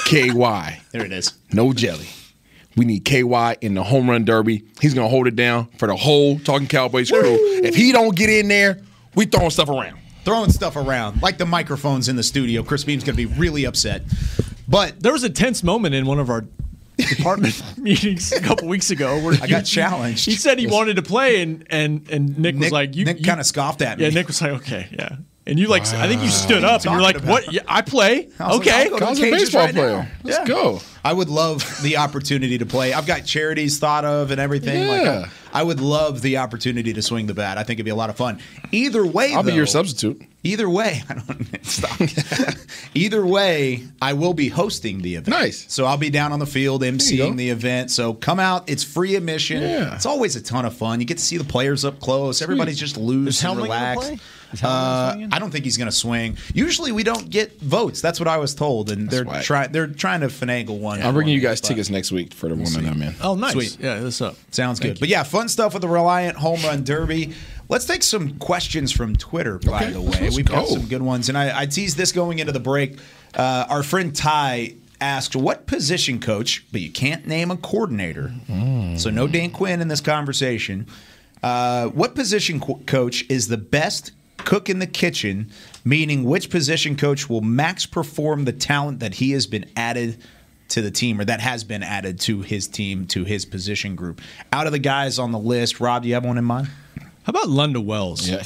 [0.06, 0.80] KY.
[0.92, 1.34] There it is.
[1.52, 2.08] No jelly.
[2.76, 4.64] We need KY in the home run derby.
[4.80, 7.36] He's gonna hold it down for the whole Talking Cowboys crew.
[7.62, 8.80] if he don't get in there,
[9.14, 9.98] we throwing stuff around.
[10.24, 12.62] Throwing stuff around like the microphones in the studio.
[12.62, 14.02] Chris Beam's going to be really upset.
[14.68, 16.44] But there was a tense moment in one of our
[16.98, 20.26] department meetings a couple weeks ago where I got challenged.
[20.26, 23.18] He said he wanted to play, and and and Nick, was Nick- like, "You." Nick
[23.18, 24.04] you- kinda scoffed at me.
[24.04, 25.16] Yeah, Nick was like, "Okay, yeah."
[25.50, 27.52] And you like, I think you stood up and you're like, "What?
[27.52, 28.28] Yeah, I play.
[28.38, 29.92] I was like, okay." I'll go to Kyle's the a baseball right player.
[29.92, 30.08] now.
[30.22, 30.44] Let's Yeah.
[30.46, 30.80] go.
[31.02, 32.92] I would love the opportunity to play.
[32.92, 34.86] I've got charities thought of and everything.
[34.86, 35.28] Like Yeah.
[35.52, 37.58] I, I would love the opportunity to swing the bat.
[37.58, 38.38] I think it'd be a lot of fun.
[38.70, 40.22] Either way, I'll be your substitute.
[40.44, 42.00] Either way, I don't stop.
[42.94, 45.28] Either way, I will be hosting the event.
[45.28, 45.64] Nice.
[45.72, 46.86] So I'll be down on the field go.
[46.90, 47.90] emceeing the event.
[47.90, 48.68] So come out.
[48.68, 49.62] It's free admission.
[49.62, 49.94] Yeah.
[49.94, 51.00] It's always a ton of fun.
[51.00, 52.40] You get to see the players up close.
[52.42, 54.22] Everybody's just loose Is and Helming gonna relaxed.
[54.50, 54.54] Play?
[54.54, 55.28] Is Helming gonna Uh.
[55.32, 56.36] I don't think he's going to swing.
[56.54, 58.00] Usually, we don't get votes.
[58.00, 59.72] That's what I was told, and they're trying.
[59.72, 61.02] They're trying to finagle one.
[61.02, 63.14] I'm bringing you guys tickets next week for the one that I'm in.
[63.22, 63.52] Oh, nice.
[63.52, 63.78] Sweet.
[63.80, 64.36] Yeah, this up.
[64.50, 64.98] Sounds good.
[65.00, 67.32] But yeah, fun stuff with the Reliant Home Run Derby.
[67.68, 70.18] Let's take some questions from Twitter, by Okay, the way.
[70.22, 71.28] let's We've got some good ones.
[71.28, 72.98] And I, I teased this going into the break.
[73.32, 78.32] Uh, our friend Ty asked, What position coach, but you can't name a coordinator,
[78.96, 80.88] so no Dan Quinn in this conversation.
[81.44, 84.10] Uh, what position co- coach is the best
[84.44, 85.50] cook in the kitchen,
[85.84, 90.18] meaning which position coach will max perform the talent that he has been added
[90.68, 94.20] to the team or that has been added to his team, to his position group?
[94.52, 96.68] Out of the guys on the list, Rob, do you have one in mind?
[96.96, 98.28] How about Lunda Wells?
[98.28, 98.42] Yeah.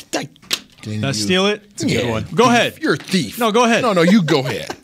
[0.83, 1.63] Did I steal it?
[1.71, 2.27] It's a good one.
[2.35, 2.79] Go ahead.
[2.83, 3.39] You're a thief.
[3.39, 3.83] No, go ahead.
[3.83, 4.69] No, no, you go ahead.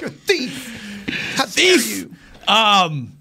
[0.00, 1.04] You're a thief!
[1.34, 2.14] How dare you?
[2.46, 3.12] Um,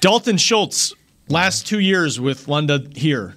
[0.00, 0.94] Dalton Schultz,
[1.28, 3.34] last two years with Lunda here,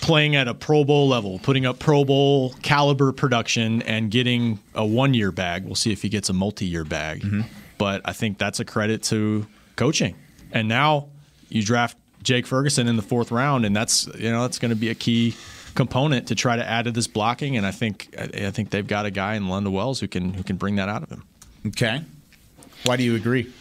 [0.00, 4.84] playing at a Pro Bowl level, putting up Pro Bowl caliber production and getting a
[4.84, 5.64] one year bag.
[5.64, 7.22] We'll see if he gets a multi year bag.
[7.22, 7.42] Mm-hmm.
[7.78, 10.14] But I think that's a credit to coaching.
[10.52, 11.08] And now
[11.48, 14.76] you draft Jake Ferguson in the fourth round, and that's you know that's going to
[14.76, 15.34] be a key
[15.74, 17.56] component to try to add to this blocking.
[17.56, 20.34] And I think I I think they've got a guy in Lunda Wells who can
[20.34, 21.24] who can bring that out of him.
[21.68, 22.02] Okay.
[22.84, 23.52] Why do you agree?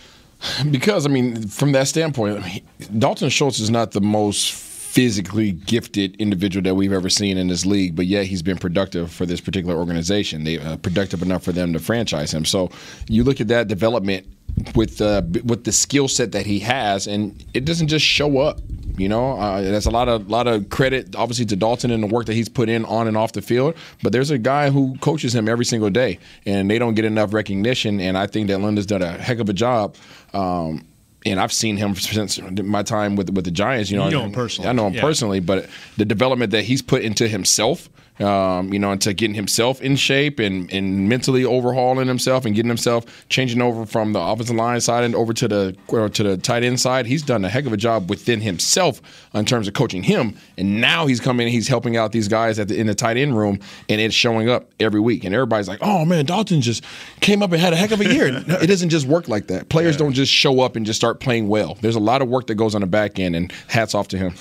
[0.72, 4.54] Because I mean, from that standpoint, I mean, Dalton Schultz is not the most
[4.90, 9.12] physically gifted individual that we've ever seen in this league, but yet he's been productive
[9.12, 10.44] for this particular organization.
[10.46, 12.44] They uh, productive enough for them to franchise him.
[12.44, 12.72] So
[13.08, 14.26] you look at that development
[14.74, 18.62] with uh, with the skill set that he has, and it doesn't just show up.
[18.98, 22.08] You know, uh, that's a lot of lot of credit, obviously, to Dalton and the
[22.08, 23.76] work that he's put in on and off the field.
[24.02, 27.32] But there's a guy who coaches him every single day, and they don't get enough
[27.32, 28.02] recognition.
[28.02, 29.96] And I think that Lunda's done a heck of a job.
[30.34, 30.89] Um,
[31.26, 33.90] and I've seen him since my time with with the Giants.
[33.92, 34.70] You know, You know him personally.
[34.70, 35.02] I know him Yeah.
[35.02, 39.82] personally, but the development that he's put into himself, um, you know, into getting himself
[39.82, 44.56] in shape and, and mentally overhauling himself and getting himself changing over from the offensive
[44.56, 47.06] line side and over to the or to the tight end side.
[47.06, 49.02] He's done a heck of a job within himself
[49.34, 50.36] in terms of coaching him.
[50.58, 53.38] And now he's coming, he's helping out these guys at the, in the tight end
[53.38, 55.24] room, and it's showing up every week.
[55.24, 56.84] And everybody's like, "Oh man, Dalton just
[57.22, 59.48] came up and had a heck of a year." No, it doesn't just work like
[59.48, 59.70] that.
[59.70, 61.78] Players don't just show up and just start playing well.
[61.82, 64.18] There's a lot of work that goes on the back end, and hats off to
[64.18, 64.34] him.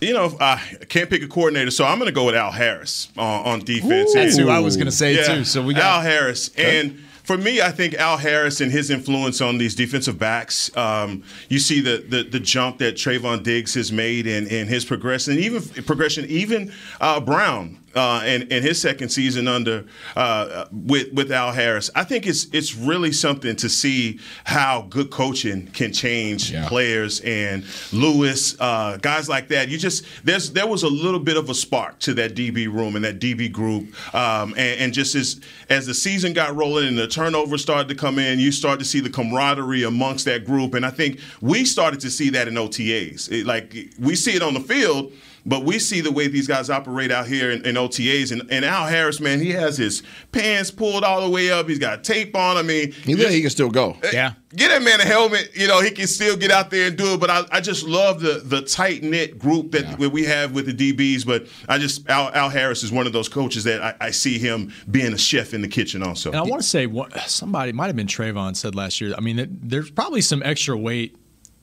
[0.00, 0.56] You know, I
[0.88, 4.14] can't pick a coordinator, so I'm going to go with Al Harris on, on defense.
[4.14, 5.44] That's who I was gonna say, Yeah, too.
[5.44, 9.40] So we got- Al Harris, and for me, I think Al Harris and his influence
[9.40, 10.74] on these defensive backs.
[10.76, 14.84] Um, you see the, the the jump that Trevon Diggs has made and in, his
[14.84, 17.78] progression, even progression, even uh, Brown.
[17.94, 22.46] Uh, and, and his second season under uh, with with Al Harris, I think it's
[22.52, 29.28] it's really something to see how good coaching can change players and Lewis, uh, guys
[29.28, 29.68] like that.
[29.68, 32.96] You just there's there was a little bit of a spark to that DB room
[32.96, 36.98] and that DB group, um, and, and just as as the season got rolling and
[36.98, 40.74] the turnovers started to come in, you start to see the camaraderie amongst that group,
[40.74, 43.30] and I think we started to see that in OTAs.
[43.30, 45.12] It, like we see it on the field.
[45.50, 48.30] But we see the way these guys operate out here in, in OTAs.
[48.30, 51.68] And, and Al Harris, man, he has his pants pulled all the way up.
[51.68, 52.56] He's got tape on.
[52.56, 53.96] I mean, He, he can still go.
[54.12, 54.34] Yeah.
[54.54, 55.50] Get that man a helmet.
[55.56, 57.20] You know, he can still get out there and do it.
[57.20, 60.92] But I, I just love the the tight knit group that we have with the
[60.92, 61.26] DBs.
[61.26, 64.38] But I just Al, Al Harris is one of those coaches that I, I see
[64.38, 66.30] him being a chef in the kitchen also.
[66.30, 69.14] And I want to say what somebody might have been Trevon said last year.
[69.18, 71.16] I mean, there's probably some extra weight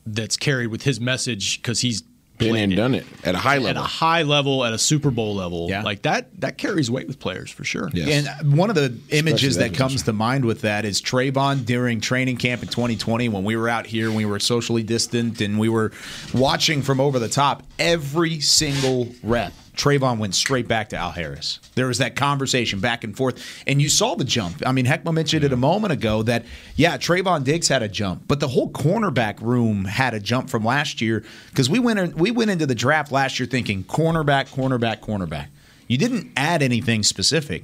[0.05, 2.03] that's carried with his message because he's
[2.37, 4.77] Been and it done it at a high level, at a high level, at a
[4.77, 5.67] Super Bowl level.
[5.69, 5.81] Yeah.
[5.81, 7.89] Like that, that carries weight with players for sure.
[7.95, 11.99] And one of the images that that comes to mind with that is Trevon during
[11.99, 15.69] training camp in 2020 when we were out here, we were socially distant, and we
[15.69, 15.91] were
[16.33, 19.53] watching from over the top every single rep.
[19.77, 21.59] Trevon went straight back to Al Harris.
[21.75, 24.63] There was that conversation back and forth, and you saw the jump.
[24.65, 28.23] I mean, Heckma mentioned it a moment ago that yeah, Trevon Diggs had a jump,
[28.27, 32.15] but the whole cornerback room had a jump from last year because we went in,
[32.15, 35.47] we went into the draft last year thinking cornerback, cornerback, cornerback.
[35.87, 37.63] You didn't add anything specific,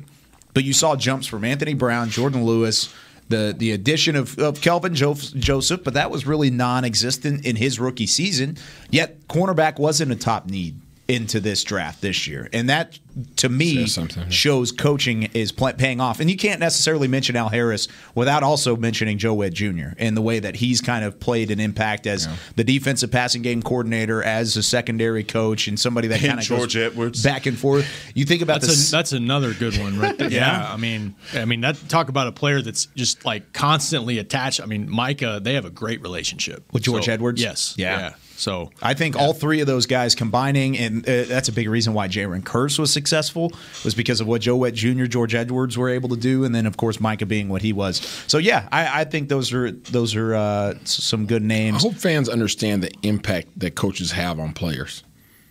[0.53, 2.93] but you saw jumps from Anthony Brown, Jourdan Lewis.
[3.29, 7.55] The, the addition of, of Kelvin jo- Joseph, but that was really non existent in
[7.55, 8.57] his rookie season.
[8.91, 12.47] Yet, cornerback wasn't a top need into this draft this year.
[12.53, 12.97] And that,
[13.37, 13.85] to me,
[14.29, 16.21] shows coaching is pl- paying off.
[16.21, 19.89] And you can't necessarily mention Al Harris without also mentioning Joe Whitt Jr.
[19.97, 23.61] and the way that he's kind of played an impact as the defensive passing game
[23.61, 27.21] coordinator, as a secondary coach, and somebody that kind of George goes Edwards.
[27.21, 27.85] back and forth.
[28.15, 28.89] You think about That's, this.
[28.89, 30.23] a, that's another good one, right there.
[30.33, 30.61] Yeah.
[30.63, 30.73] yeah.
[30.73, 34.61] I mean, I mean that talk about a player that's just like constantly attached.
[34.61, 37.41] I mean, Micah, they have a great relationship With George So, Edwards?
[37.41, 37.75] Yes.
[37.77, 38.13] Yeah.
[38.43, 41.93] So I think all three of those guys combining, and uh, that's a big reason
[41.93, 43.53] why Jayron Kearse was successful,
[43.85, 46.65] was because of what Joe Whitt Jr., George Edwards were able to do, and then
[46.65, 47.97] of course Micah being what he was.
[48.27, 51.77] So yeah, I, I think those are those are uh, some good names.
[51.85, 55.03] I hope fans understand the impact that coaches have on players.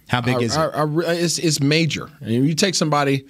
[0.09, 0.71] How big I- is I- it?
[0.75, 2.11] I re- it's, it's major.
[2.21, 3.25] I mean, you take somebody.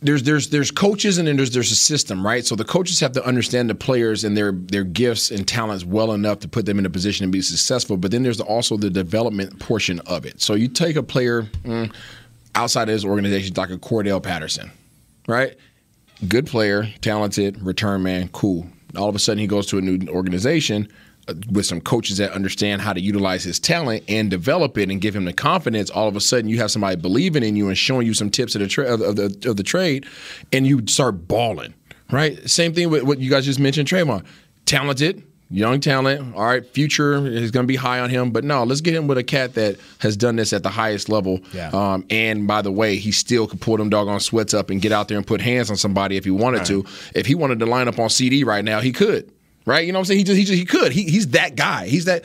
[0.00, 2.44] There's there's there's coaches and then there's there's a system, right?
[2.44, 6.12] So the coaches have to understand the players and their their gifts and talents well
[6.12, 7.96] enough to put them in a position to be successful.
[7.96, 10.40] But then there's also the development portion of it.
[10.40, 11.92] So you take a player mm,
[12.54, 14.70] outside of his organization, like a Cordarrelle Patterson,
[15.26, 15.56] right?
[16.28, 18.66] Good player, talented, return man, cool.
[18.96, 20.88] All of a sudden, he goes to a new organization
[21.50, 25.16] with some coaches that understand how to utilize his talent and develop it and give
[25.16, 25.90] him the confidence.
[25.90, 28.54] All of a sudden, you have somebody believing in you and showing you some tips
[28.54, 30.06] of the, tra- of, the of the trade,
[30.52, 31.74] and you start balling.
[32.10, 32.48] Right?
[32.48, 34.24] Same thing with what you guys just mentioned, Trevon.
[34.66, 36.34] Talented, young talent.
[36.34, 39.06] All right, future is going to be high on him, but no, let's get him
[39.06, 41.40] with a cat that has done this at the highest level.
[41.52, 41.70] Yeah.
[41.70, 44.92] Um, and by the way, he still could pull them doggone sweats up and get
[44.92, 46.84] out there and put hands on somebody if he wanted to.
[47.14, 49.30] If he wanted to line up on CeeDee right now, he could.
[49.66, 50.18] Right, you know what I'm saying?
[50.18, 50.92] He just, he just, he could.
[50.92, 51.86] He, he's that guy.
[51.86, 52.24] He's that.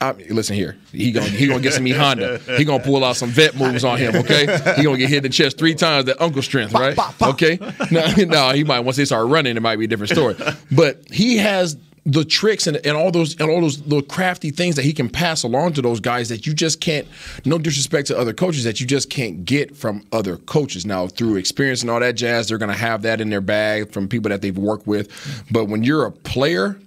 [0.00, 2.38] I, listen here, he gonna, he gonna get some E Honda.
[2.56, 4.16] He gonna pull out some vet moves on him.
[4.16, 4.40] Okay,
[4.76, 6.06] he gonna get hit in the chest three times.
[6.06, 6.98] That uncle strength, right?
[7.22, 7.58] Okay,
[7.92, 10.34] no, no, he might once they start running, it might be a different story.
[10.72, 14.76] But he has the tricks and, and all those and all those little crafty things
[14.76, 17.06] that he can pass along to those guys that you just can't
[17.44, 20.86] no disrespect to other coaches that you just can't get from other coaches.
[20.86, 23.92] Now through experience and all that jazz they're going to have that in their bag
[23.92, 25.10] from people that they've worked with.
[25.50, 26.78] But when you're a player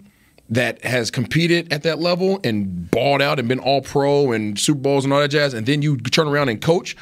[0.49, 4.79] that has competed at that level and balled out and been all pro and Super
[4.81, 6.95] Bowls and all that jazz, and then you turn around and coach.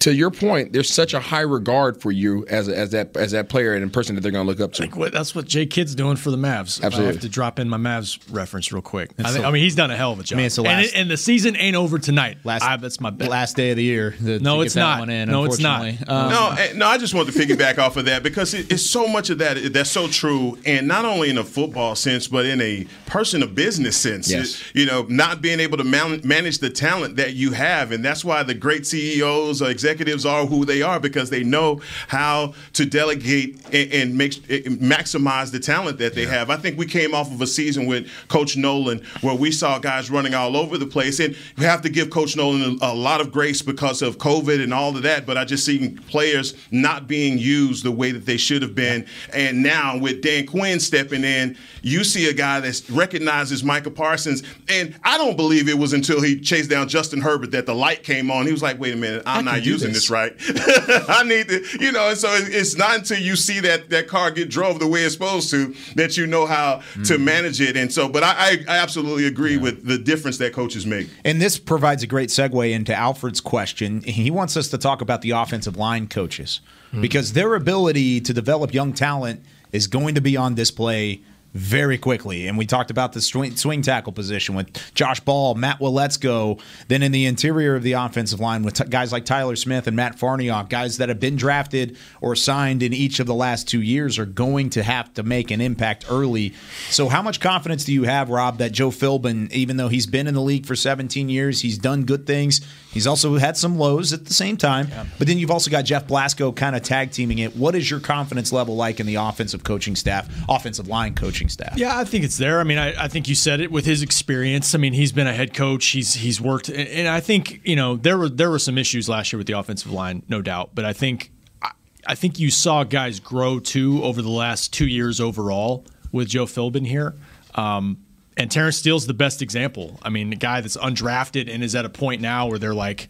[0.00, 3.48] To your point, there's such a high regard for you as as that as that
[3.50, 4.84] player and person that they're going to look up to.
[4.84, 6.82] I what, that's what Jay Kidd's doing for the Mavs.
[6.82, 7.12] I Absolutely.
[7.14, 9.10] have to drop in my Mavs reference real quick.
[9.18, 10.36] I, think, the- I mean, he's done a hell of a job.
[10.36, 12.38] I mean, it's the and, it- and the season ain't over tonight.
[12.44, 13.28] Last- I, that's my bet.
[13.28, 14.12] Last day of the year.
[14.12, 15.00] to- No, to it's not.
[15.00, 15.82] One in, No, it's not.
[16.08, 16.86] Um, no, eh, no.
[16.86, 19.72] I just want to piggyback off of that because it, it's so much of that
[19.72, 23.54] that's so true, and not only in a football sense, but in a person of
[23.54, 24.30] business sense.
[24.30, 24.62] Yes.
[24.74, 28.24] You know, not being able to man- manage the talent that you have, and that's
[28.24, 32.86] why the great CEOs or executives are who they are because they know how to
[32.86, 36.50] delegate and, and make maximize the talent that they have.
[36.50, 40.10] I think we came off of a season with Coach Nolan where we saw guys
[40.10, 43.20] running all over the place, and we have to give Coach Nolan a, a lot
[43.20, 45.26] of grace because of COVID and all of that.
[45.26, 49.06] But I just seen players not being used the way that they should have been,
[49.32, 54.42] and now with Dan Quinn stepping in, you see a guy that recognizes Micah Parsons,
[54.68, 58.02] and I don't believe it was until he chased down Justin Herbert that the light
[58.02, 58.46] came on.
[58.46, 60.32] He was like, "Wait a minute, I'm not using this." this, right?
[61.08, 64.30] I need to, you know." And so it's not until you see that that car
[64.30, 67.22] get drove the way it's supposed to that you know how to Mm.
[67.22, 67.76] manage it.
[67.76, 71.08] And so, but I, I, I absolutely agree with the difference that coaches make.
[71.24, 74.02] And this provides a great segue into Alfred's question.
[74.02, 76.60] He wants us to talk about the offensive line coaches
[77.00, 81.20] because their ability to develop young talent is going to be on display
[81.54, 82.46] very quickly.
[82.46, 87.02] And we talked about the swing, swing tackle position with Josh Ball, Matt Waletzko, then
[87.02, 90.18] in the interior of the offensive line with t- guys like Tyler Smith and Matt
[90.18, 94.18] Farniok, guys that have been drafted or signed in each of the last two years
[94.18, 96.52] are going to have to make an impact early.
[96.90, 100.26] So, how much confidence do you have, Rob, that Joe Philbin, even though he's been
[100.26, 102.60] in the league for 17 years, he's done good things,
[102.92, 104.88] he's also had some lows at the same time.
[105.18, 107.56] But then you've also got Jeff Blasko kind of tag teaming it.
[107.56, 111.76] What is your confidence level like in the offensive coaching staff, offensive line coaching staff?
[111.76, 112.60] Yeah, I think it's there.
[112.60, 114.74] I mean, I, I think you said it with his experience.
[114.74, 115.86] I mean, he's been a head coach.
[115.88, 119.32] He's he's worked, and I think you know there were there were some issues last
[119.32, 120.70] year with the offensive line, no doubt.
[120.74, 121.30] But I think
[121.62, 121.72] I,
[122.06, 126.46] I think you saw guys grow too over the last two years overall with Joe
[126.46, 127.14] Philbin here.
[127.54, 127.98] Um,
[128.36, 129.98] and Terence Steele's the best example.
[130.02, 133.08] I mean, the guy that's undrafted and is at a point now where they're like,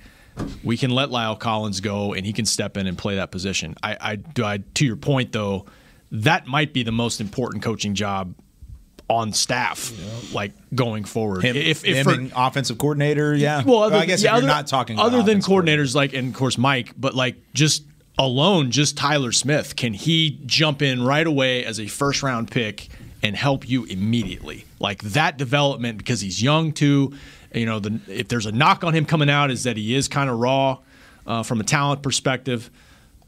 [0.65, 3.75] we can let La'el Collins go and he can step in and play that position.
[3.83, 4.45] I, I do.
[4.45, 5.67] I to your point though,
[6.11, 8.35] that might be the most important coaching job
[9.11, 9.93] on staff,
[10.35, 11.43] like going forward.
[11.43, 13.63] Him, if, him for- offensive coordinator, yeah.
[13.65, 16.29] well, other, I guess yeah, if you're other- not talking other than coordinators, like and
[16.29, 17.85] of course Mike, but like just
[18.19, 22.89] alone, just Tyler Smith, can he jump in right away as a first round pick
[23.23, 24.67] and help you immediately?
[24.79, 27.15] Like that development because he's young too.
[27.55, 30.07] You know, the, if there's a knock on him coming out, is that he is
[30.07, 30.79] kind of raw
[31.27, 32.71] uh, from a talent perspective.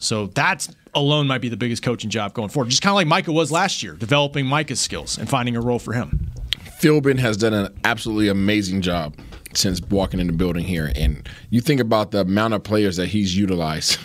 [0.01, 2.71] So that's alone might be the biggest coaching job going forward.
[2.71, 5.79] Just kind of like Micah was last year, developing Micah's skills and finding a role
[5.79, 6.31] for him.
[6.81, 9.15] Philbin has done an absolutely amazing job
[9.55, 10.93] since walking in the building here.
[10.95, 13.99] And you think about the amount of players that he's utilized.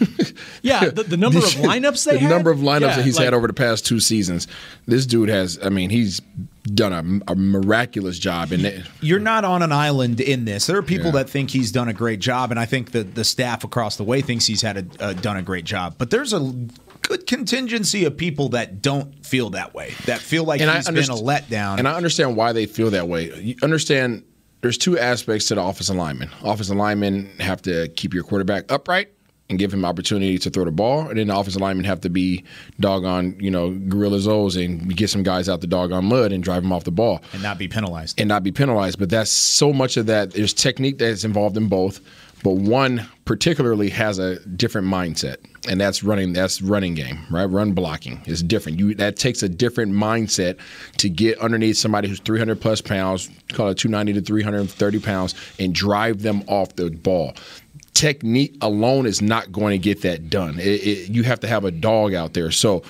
[0.62, 2.30] Yeah, the, the number of lineups they the had.
[2.30, 4.48] number of lineups Yeah, that he's like- had over the past two seasons.
[4.88, 6.22] This dude has, I mean, he's
[6.64, 8.52] done a, a miraculous job.
[8.52, 10.66] And You're not on an island in this.
[10.66, 13.24] There are people that think he's done a great job, and I think the the
[13.24, 15.96] staff across the way thinks he's had a, uh, done a great job.
[16.00, 16.40] But there's a
[17.04, 19.94] good contingency of people that don't feel that way.
[20.08, 21.78] That feel like and he's been a letdown.
[21.78, 23.32] And I understand why they feel that way.
[23.40, 24.24] You understand
[24.66, 26.28] there's two aspects to the offensive lineman.
[26.44, 29.10] Offensive linemen have to keep your quarterback upright
[29.48, 32.10] and give him opportunity to throw the ball, and then the offensive linemen have to
[32.10, 32.44] be
[32.80, 36.64] doggone, you know, gorilla O's and get some guys out the doggone mud and drive
[36.64, 38.20] them off the ball and not be penalized.
[38.20, 38.98] and not be penalized.
[38.98, 40.32] But that's so much of that.
[40.32, 42.00] There's technique that's involved in both,
[42.46, 45.38] but one particularly has a different mindset,
[45.68, 46.34] and that's running.
[46.34, 47.46] That's running game, right?
[47.46, 48.78] Run blocking is different.
[48.78, 50.60] You that takes a different mindset
[50.98, 55.74] to get underneath somebody who's 300 plus pounds, call it 290 to 330 pounds, and
[55.74, 57.34] drive them off the ball.
[57.96, 60.60] Technique alone is not going to get that done.
[60.60, 62.52] It, it, you have to have a dog out there.
[62.52, 62.84] So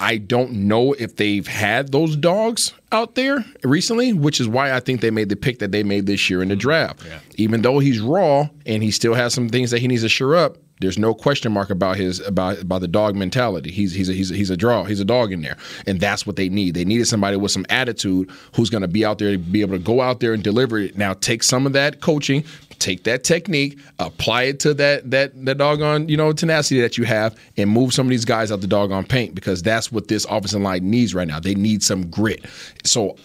[0.00, 4.80] I don't know if they've had those dogs out there recently, which is why I
[4.80, 7.02] think they made the pick that they made this year in the draft.
[7.36, 10.36] Even though he's raw and he still has some things that he needs to shore
[10.36, 13.70] up, there's no question mark about his about about the dog mentality.
[13.70, 14.84] He's he's a, he's a, he's a draw.
[14.84, 16.74] He's a dog in there, and that's what they need.
[16.74, 19.76] They needed somebody with some attitude who's going to be out there to be able
[19.76, 20.96] to go out there and deliver it.
[20.96, 22.44] Now take some of that coaching,
[22.78, 27.04] take that technique, apply it to that that that doggone you know tenacity that you
[27.04, 30.24] have, and move some of these guys out the doggone paint because that's what this
[30.26, 31.40] offensive line needs right now.
[31.40, 32.44] They need some grit.
[32.84, 33.16] So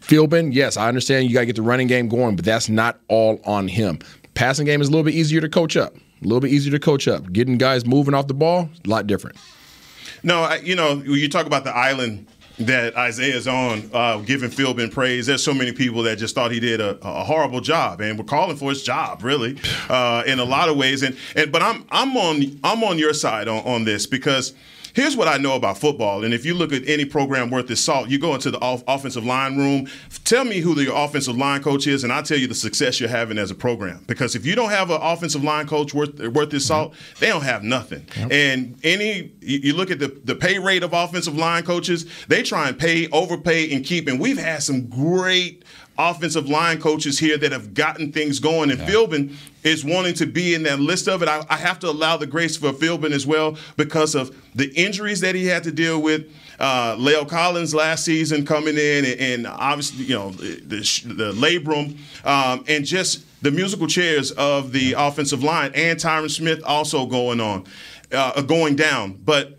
[0.00, 2.98] Philbin, yes, I understand you got to get the running game going, but that's not
[3.08, 3.98] all on him.
[4.34, 5.94] Passing game is a little bit easier to coach up.
[5.94, 7.32] A little bit easier to coach up.
[7.32, 9.36] Getting guys moving off the ball, a lot different.
[10.22, 12.26] No, I, you know, you talk about the island
[12.60, 15.26] that Isaiah's on, uh, giving Philbin praise.
[15.26, 18.24] There's so many people that just thought he did a, a horrible job, and we're
[18.24, 19.56] calling for his job, really,
[19.88, 21.02] uh, in a lot of ways.
[21.02, 24.54] And and but I'm I'm on I'm on your side on, on this because.
[24.94, 27.80] Here's what I know about football, and if you look at any program worth its
[27.80, 29.88] salt, you go into the off- offensive line room.
[30.24, 33.08] Tell me who the offensive line coach is, and I'll tell you the success you're
[33.08, 34.04] having as a program.
[34.06, 37.20] Because if you don't have an offensive line coach worth worth its salt, mm-hmm.
[37.20, 38.06] they don't have nothing.
[38.30, 42.42] And any you, you look at the the pay rate of offensive line coaches, they
[42.42, 44.08] try and pay, overpay, and keep.
[44.08, 45.64] And we've had some great
[45.98, 48.70] offensive line coaches here that have gotten things going.
[48.70, 49.34] And Philbin
[49.64, 51.28] is wanting to be in that list of it.
[51.28, 55.20] I, I have to allow the grace for Philbin as well because of the injuries
[55.20, 56.32] that he had to deal with.
[56.60, 61.98] Uh, La'el Collins last season coming in, and, and obviously, you know, the, the labrum,
[62.24, 67.40] um, and just the musical chairs of the offensive line, and Tyron Smith also going
[67.40, 67.64] on,
[68.12, 69.12] uh, going down.
[69.24, 69.57] But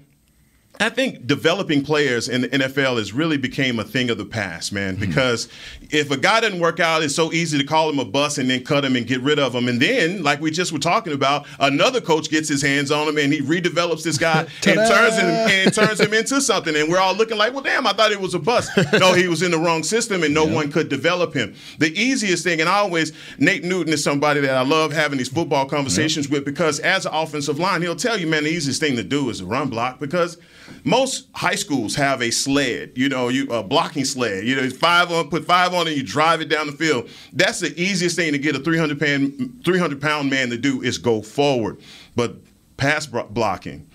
[0.82, 4.72] I think developing players in the NFL has really became a thing of the past,
[4.72, 4.96] man.
[4.96, 5.02] Hmm.
[5.02, 5.50] Because
[5.90, 8.50] if a guy doesn't work out, it's so easy to call him a bust and
[8.50, 9.68] then cut him and get rid of him.
[9.68, 13.18] And then, like we just were talking about, another coach gets his hands on him
[13.18, 16.74] and he redevelops this guy and turns him and turns him into something.
[16.74, 18.72] And we're all looking like, well, damn, I thought it was a bust.
[18.94, 21.56] no, he was in the wrong system and no one could develop him.
[21.80, 25.30] The easiest thing, and I always Nate Newton is somebody that I love having these
[25.30, 28.96] football conversations with because as an offensive line, he'll tell you, man, the easiest thing
[28.96, 30.38] to do is a run block because
[30.84, 34.46] most high schools have a sled, you know, you a blocking sled.
[34.46, 37.10] You know, five on, put five on, and you drive it down the field.
[37.34, 40.98] That's the easiest thing to get a 300 pound 300 pound man to do is
[40.98, 41.80] go forward.
[42.16, 42.38] But
[42.78, 43.28] pass bro-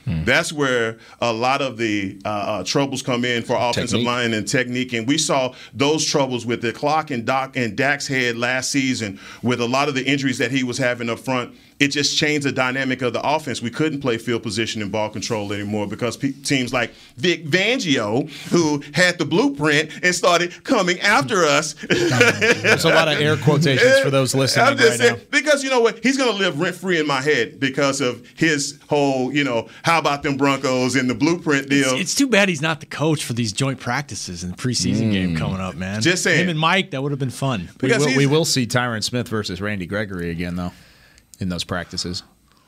[0.05, 0.25] blocking.
[0.25, 4.07] That's where a lot of the uh, uh, troubles come in for offensive Technique.
[4.07, 8.07] line and technique, and we saw those troubles with the clock and Doc and Dak's
[8.07, 11.55] head last season with a lot of the injuries that he was having up front.
[11.81, 13.61] It just changed the dynamic of the offense.
[13.61, 18.31] We couldn't play field position and ball control anymore because pe- teams like Vic Fangio,
[18.51, 21.75] who had the blueprint and started coming after us.
[21.89, 25.23] There's a lot of air quotations for those listening right saying, now.
[25.33, 25.99] because you know what?
[26.03, 29.69] He's going to live rent free in my head because of his whole, you know,
[29.83, 31.91] how about them Broncos in the blueprint deal.
[31.93, 35.13] It's, it's too bad he's not the coach for these joint practices and the preseason
[35.13, 35.37] game hmm.
[35.37, 36.03] coming up, man.
[36.03, 36.41] Just saying.
[36.41, 37.71] Him and Mike, that would have been fun.
[37.81, 40.73] We will, we will see Tyron Smith versus Randy Gregory again, though,
[41.39, 42.23] in those practices.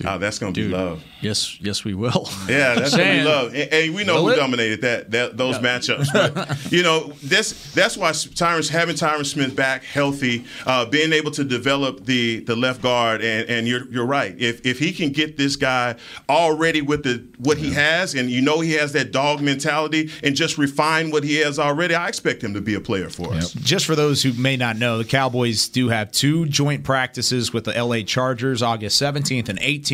[0.04, 0.72] Oh, that's going to be Dude.
[0.72, 1.02] love.
[1.20, 2.28] Yes, yes, we will.
[2.48, 3.24] Yeah, that's gonna be Saying.
[3.24, 3.54] love.
[3.54, 4.36] And, and we know Will who it?
[4.36, 6.12] dominated that, that those matchups.
[6.12, 11.30] But, you know, that's that's why Tyron having Tyron Smith back healthy, uh, being able
[11.32, 14.38] to develop the the left guard, and, and you're you're right.
[14.38, 15.96] If if he can get this guy
[16.28, 20.36] already with the what he has, and you know he has that dog mentality, and
[20.36, 23.52] just refine what he has already, I expect him to be a player for us.
[23.54, 27.64] Just for those who may not know, the Cowboys do have two joint practices with
[27.64, 29.85] the LA Chargers August 17th and 18th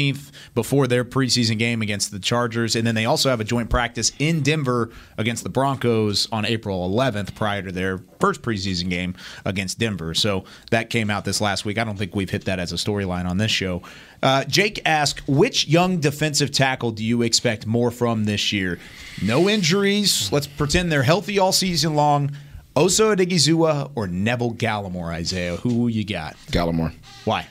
[0.55, 2.76] before their preseason game against the Chargers.
[2.76, 6.88] And then they also have a joint practice in Denver against the Broncos on April
[6.88, 9.14] 11th prior to their first preseason game
[9.45, 10.14] against Denver.
[10.14, 11.78] So that came out this last week.
[11.78, 13.82] I don't think we've hit that as a storyline on this show.
[14.22, 18.78] Uh, Jake asked, which young defensive tackle do you expect more from this year?
[19.22, 20.30] No injuries.
[20.30, 22.30] Let's pretend they're healthy all season long.
[22.74, 25.57] Osa Odighizuwa or Neville Gallimore, Isaiah?
[25.57, 26.36] Who you got?
[26.51, 26.95] Gallimore.
[27.24, 27.47] Why?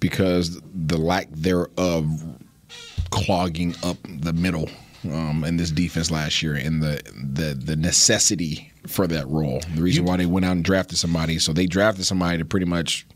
[0.00, 2.06] Because the lack thereof
[3.10, 4.68] clogging up the middle
[5.04, 7.02] um, in this defense last year, and the
[7.34, 9.60] the the necessity for that role.
[9.74, 12.66] The reason why they went out and drafted somebody, so they drafted somebody to pretty
[12.66, 13.06] much.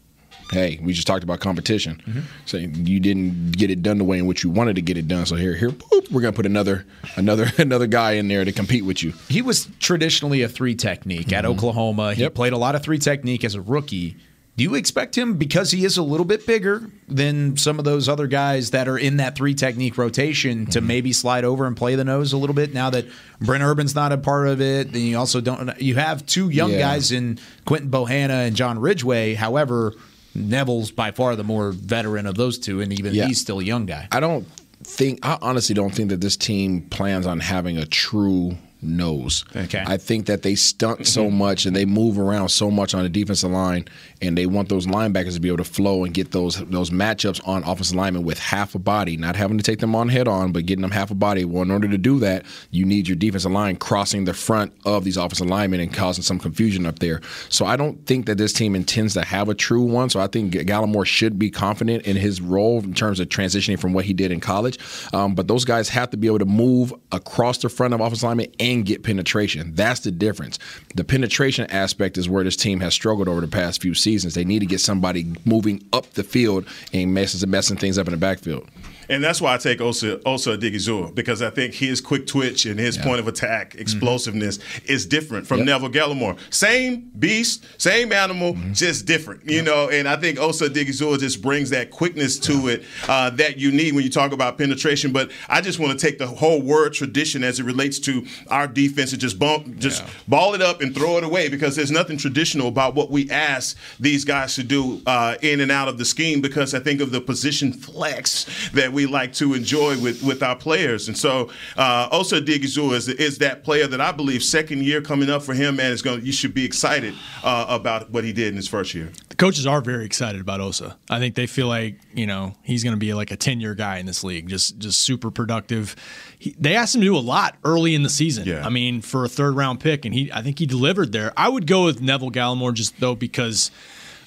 [0.50, 2.02] Hey, we just talked about competition.
[2.06, 2.20] Mm-hmm.
[2.44, 5.08] So you didn't get it done the way in which you wanted to get it
[5.08, 5.24] done.
[5.24, 6.84] So here, here, boop, we're gonna put another,
[7.16, 9.14] another, another guy in there to compete with you.
[9.30, 12.12] He was traditionally a three technique at Oklahoma.
[12.12, 14.16] He played a lot of three technique as a rookie.
[14.54, 18.06] Do you expect him because he is a little bit bigger than some of those
[18.06, 20.86] other guys that are in that three technique rotation to mm-hmm.
[20.86, 23.06] maybe slide over and play the nose a little bit now that
[23.40, 24.92] Brent Urban's not a part of it?
[24.92, 26.80] Then you also don't you have two young Yeah.
[26.80, 29.34] guys in Quinton Bohanna and John Ridgeway.
[29.34, 29.94] However,
[30.34, 33.26] Neville's by far the more veteran of those two, and even Yeah.
[33.26, 34.08] he's still a young guy.
[34.12, 34.46] I don't
[34.84, 39.44] think I honestly don't think that this team plans on having a true nose.
[39.54, 39.82] Okay.
[39.86, 43.08] I think that they stunt so much and they move around so much on the
[43.08, 43.86] defensive line
[44.20, 47.46] and they want those linebackers to be able to flow and get those those matchups
[47.46, 50.52] on offensive linemen with half a body, not having to take them on head on,
[50.52, 51.44] but getting them half a body.
[51.44, 55.04] Well, in order to do that, you need your defensive line crossing the front of
[55.04, 57.20] these offensive linemen and causing some confusion up there.
[57.48, 60.10] So I don't think that this team intends to have a true one.
[60.10, 63.92] So I think Gallimore should be confident in his role in terms of transitioning from
[63.92, 64.78] what he did in college.
[65.12, 68.24] Um, but those guys have to be able to move across the front of offensive
[68.24, 69.74] linemen and get penetration.
[69.74, 70.58] That's the difference.
[70.94, 74.34] The penetration aspect is where this team has struggled over the past few seasons.
[74.34, 78.12] They need to get somebody moving up the field and messing, messing things up in
[78.12, 78.66] the backfield.
[79.08, 82.78] And that's why I take Osa, Osa Odighizuwa because I think his quick twitch and
[82.78, 85.66] his point of attack, explosiveness is different from Yep.
[85.66, 86.38] Neville Gallimore.
[86.50, 89.88] Same beast, same animal, just different, you know.
[89.88, 93.94] And I think Osa Odighizuwa just brings that quickness to it uh, that you need
[93.94, 95.12] when you talk about penetration.
[95.12, 98.66] But I just want to take the whole word tradition as it relates to our
[98.66, 102.16] defense and just bump, just ball it up and throw it away because there's nothing
[102.16, 106.04] traditional about what we ask these guys to do uh, in and out of the
[106.04, 106.40] scheme.
[106.40, 110.56] Because I think of the position flex that we like to enjoy with, with our
[110.56, 111.08] players.
[111.08, 115.30] And so uh, Osa Odighizuwa is, is that player that I believe second year coming
[115.30, 116.24] up for him, man, is going.
[116.24, 119.10] You should be excited uh, about what he did in his first year.
[119.28, 120.96] The coaches are very excited about Osa.
[121.10, 123.74] I think they feel like you know he's going to be like a ten year
[123.74, 125.96] guy in this league, just just super productive.
[126.38, 128.46] He, they asked him to do a lot early in the season.
[128.46, 128.66] Yeah.
[128.66, 131.32] I mean, for a third round pick, and he I think he delivered there.
[131.36, 133.70] I would go with Neville Gallimore just though because.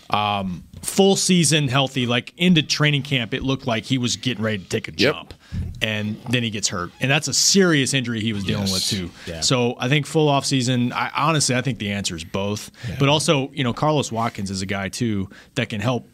[0.09, 4.59] Um, full season healthy, like into training camp, it looked like he was getting ready
[4.59, 5.33] to take a jump,
[5.81, 9.09] and then he gets hurt, and that's a serious injury he was dealing with too.
[9.25, 9.41] Yeah.
[9.41, 10.93] So I think full off season.
[10.93, 14.61] I honestly, I think the answer is both, but also you know Carlos Watkins is
[14.61, 16.07] a guy too that can help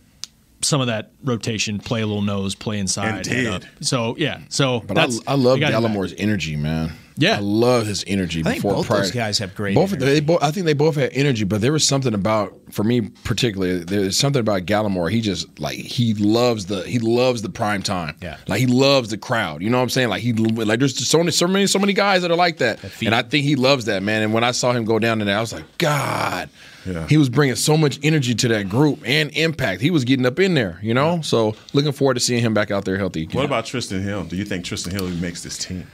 [0.64, 3.64] some of that rotation, play a little nose, play inside, head up.
[3.82, 5.92] So yeah, so But I, that's I love they got him back.
[5.92, 6.94] Gallimore's energy, man.
[7.18, 8.40] Yeah, I love his energy.
[8.42, 9.02] I think before both prior.
[9.02, 10.06] those guys have great Both, energy.
[10.06, 13.02] they both, I think they both had energy, but there was something about, for me
[13.24, 15.12] particularly, there's something about Gallimore.
[15.12, 18.16] He just like he loves the he loves the prime time.
[18.22, 18.38] Yeah.
[18.48, 19.62] like he loves the crowd.
[19.62, 20.10] You know what I'm saying?
[20.10, 22.80] Like he like there's so many so many so many guys that are like that,
[23.04, 24.24] and I think he loves that man.
[24.24, 26.50] And when I saw him go down in there, I was like, God.
[26.84, 27.06] Yeah.
[27.08, 29.82] He was bringing so much energy to that group and impact.
[29.82, 31.22] He was getting up in there, you know.
[31.22, 33.28] So looking forward to seeing him back out there healthy.
[33.34, 34.24] What about Trysten Hill?
[34.24, 35.86] Do you think Trysten Hill makes this team?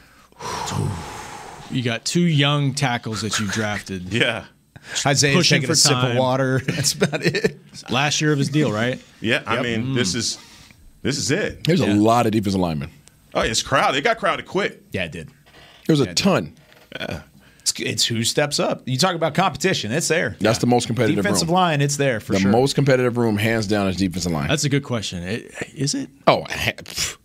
[1.69, 4.13] You got two young tackles that you drafted.
[4.13, 4.45] Yeah.
[5.05, 6.59] Isaiah's Pushing taking for a sip of water.
[6.65, 7.59] That's about it.
[7.89, 9.01] Last year of his deal, right?
[9.19, 9.63] Yeah, I Yep.
[9.63, 9.95] mean, Mm.
[9.95, 10.38] this is
[11.01, 11.65] this is it.
[11.65, 12.89] There's a lot of defensive linemen.
[13.33, 13.97] Oh, it's crowded.
[13.97, 14.81] It got crowded quick.
[14.93, 15.29] Yeah, it did.
[15.88, 16.53] There's a ton.
[17.61, 18.83] It's, it's who steps up.
[18.88, 19.91] You talk about competition.
[19.91, 20.38] It's there.
[20.39, 21.55] That's the most competitive Defensive room.
[21.55, 22.51] line, it's there for the sure.
[22.51, 24.47] most competitive room, hands down, is defensive line.
[24.47, 25.21] That's a good question.
[25.23, 26.09] It, is it?
[26.27, 27.17] Oh, ha- pff,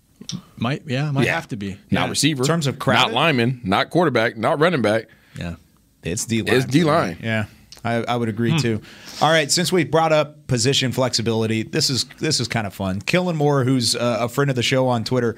[0.56, 1.34] Might yeah, might Yeah.
[1.34, 1.76] have to be.
[1.90, 2.08] not Yeah.
[2.10, 2.42] receiver.
[2.42, 3.12] In terms of crowded?
[3.12, 5.06] not lineman, not quarterback, not running back.
[5.36, 5.56] Yeah.
[6.02, 6.54] It's D line.
[6.56, 7.16] It's D line.
[7.22, 7.44] Yeah,
[7.84, 8.80] I, I would agree too.
[9.20, 13.00] All right, since we brought up position flexibility, this is this is kind of fun.
[13.02, 15.36] Killen Moore, who's uh, a friend of the show on Twitter,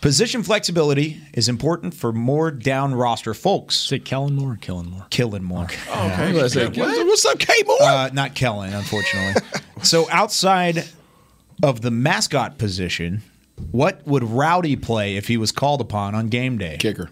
[0.00, 3.74] position flexibility is important for more down roster folks.
[3.76, 5.06] Say Kellen Moore or Killen Moore?
[5.10, 5.66] Killen Moore.
[5.90, 6.32] Oh, okay.
[6.32, 7.06] Let's say, what?
[7.06, 7.82] What's up, K Moore?
[7.82, 9.42] Uh, not Kellen, unfortunately.
[9.82, 10.84] so outside
[11.62, 13.20] of the mascot position,
[13.70, 16.76] what would Rowdy play if he was called upon on game day?
[16.78, 17.10] Kicker.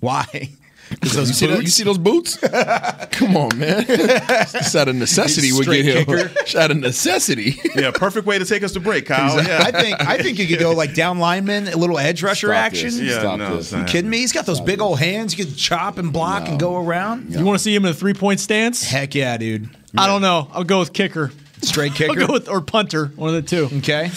[0.00, 0.26] Why?
[1.02, 2.36] you, see those, you see those boots?
[2.36, 3.84] Come on, man.
[3.88, 6.04] It's out of necessity would get him.
[6.08, 7.60] It's out of necessity.
[7.74, 9.42] Yeah, perfect way to take us to break, Kyle.
[9.44, 9.62] Yeah.
[9.62, 12.56] I think I think you could go like down lineman, a little edge rusher Stop
[12.56, 12.86] action.
[12.86, 13.00] this.
[13.00, 13.72] Yeah, Stop no, this.
[13.72, 14.18] You kidding me?
[14.18, 15.36] He's got those big old hands.
[15.36, 17.34] You can chop and block and go around.
[17.34, 18.82] You want to see him in a three point stance?
[18.82, 19.68] Heck yeah, dude.
[19.96, 20.48] I don't know.
[20.52, 21.30] I'll go with kicker.
[21.64, 22.26] Straight I'll kicker.
[22.26, 23.76] go with or punter, one of the two.
[23.78, 24.10] Okay,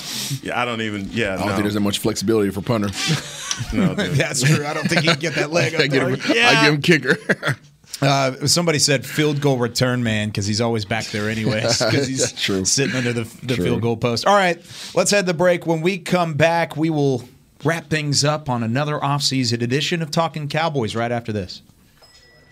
[0.44, 1.10] Yeah, I don't even.
[1.12, 2.88] Yeah, I don't no, think there's that much flexibility for punter.
[3.74, 4.16] no, dude.
[4.16, 4.66] that's true.
[4.66, 6.10] I don't think he can get that leg I, up give there.
[6.10, 6.22] him,
[6.58, 7.58] I give him kicker.
[8.04, 12.32] Uh, somebody said field goal return man because he's always back there anyways because he's
[12.32, 12.66] True.
[12.66, 13.66] sitting under the, the True.
[13.66, 14.26] field goal post.
[14.26, 14.58] All right,
[14.96, 15.68] let's head the break.
[15.68, 17.30] When we come back, we will
[17.64, 21.62] wrap things up on another offseason edition of Talking Cowboys right after this.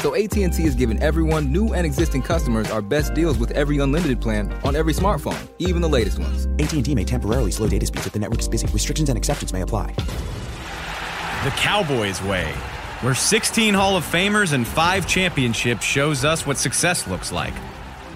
[0.00, 4.20] So AT&T is giving everyone, new and existing customers, our best deals with every unlimited
[4.20, 6.46] plan on every smartphone, even the latest ones.
[6.60, 8.68] AT&T may temporarily slow data speeds if the network is busy.
[8.68, 9.92] Restrictions and exceptions may apply.
[11.42, 12.46] The Cowboys way,
[13.00, 17.54] where 16 Hall of Famers and 5 championships shows us what success looks like.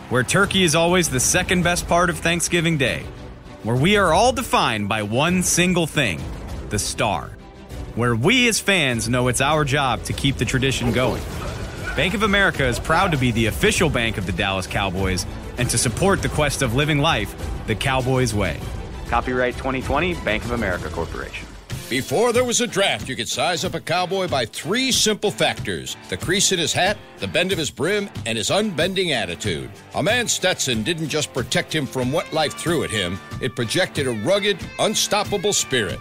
[0.09, 3.03] Where turkey is always the second best part of Thanksgiving Day.
[3.65, 6.21] Where we are all defined by one single thing,
[6.69, 7.31] the star.
[7.97, 11.23] Where we as fans know it's our job to keep the tradition going.
[11.97, 15.27] Bank of America is proud to be the official bank of the Dallas Cowboys
[15.59, 17.35] and to support the quest of living life
[17.67, 18.59] the Cowboys way.
[19.09, 21.47] Copyright 2020 Bank of America Corporation.
[21.91, 25.99] Before there was a draft, you could size up a cowboy by three simple factors
[26.09, 29.69] the crease in his hat, the bend of his brim, and his unbending attitude.
[29.95, 34.07] A man Stetson didn't just protect him from what life threw at him, it projected
[34.07, 36.01] a rugged, unstoppable spirit.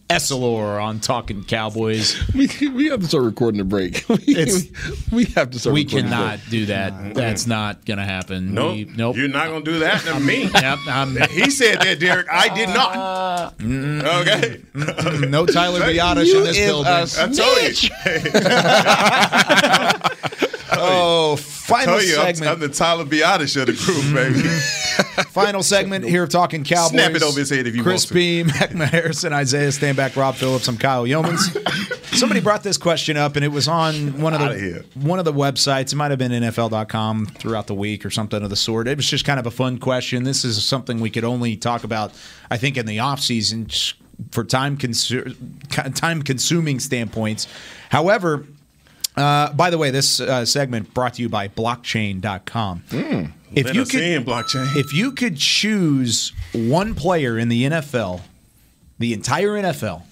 [0.11, 2.21] Essilor on Talking Cowboys.
[2.33, 4.05] We, we have to start recording the break.
[4.09, 4.67] We, It's-
[5.11, 6.49] we have to start We recording cannot break.
[6.49, 7.13] do that.
[7.13, 8.53] That's not going to happen.
[8.53, 8.73] Nope.
[8.73, 9.15] We- nope.
[9.15, 10.43] You're not gonna do that to me.
[10.53, 12.27] Yep, I'm- he said that, Derek.
[12.31, 12.95] I did not.
[12.95, 13.51] Uh,
[14.21, 14.61] okay.
[15.27, 16.91] no Tyler Biadasz You in this is building.
[16.91, 17.83] a I told
[20.51, 20.57] you.
[20.73, 22.51] Oh, final you, I'm, segment.
[22.51, 24.47] I'm the Tyler Biadasz of the group, baby.
[24.47, 25.21] Mm-hmm.
[25.31, 26.91] Final segment here of Talking Cowboys.
[26.91, 28.13] Snap it over his head if you Chris want to.
[28.13, 30.67] Beam, Heckma Harrison, Isaiah Stanback, Rob Phillips.
[30.67, 31.57] I'm Kyle Youmans.
[32.15, 34.85] Somebody brought this question up, and it was on one of the here.
[34.95, 35.93] one of the websites.
[35.93, 38.87] It might have been NFL.com throughout the week or something of the sort.
[38.87, 40.23] It was just kind of a fun question.
[40.23, 42.13] This is something we could only talk about,
[42.49, 43.67] I think, in the off season
[44.31, 45.35] for time consu-
[45.95, 47.47] time consuming standpoints.
[47.89, 48.45] However.
[49.15, 52.83] Uh, by the way, this uh, segment brought to you by blockchain.com.
[53.53, 54.75] If Let you could, blockchain.
[54.77, 58.21] if you could choose one player in the NFL,
[58.99, 60.03] the entire NFL,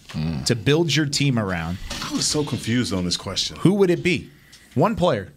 [0.45, 3.56] to build your team around, I was so confused on this question.
[3.58, 4.30] who would it be?
[4.76, 5.32] One player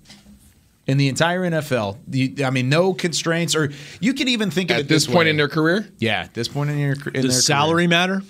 [0.88, 1.98] in the entire NFL.
[2.10, 5.14] You- I mean, no constraints, or you can even think of At it this this
[5.14, 5.30] point way.
[5.30, 5.86] in their career?
[5.98, 7.22] Yeah, at this point in your in their career.
[7.22, 8.22] Does salary matter?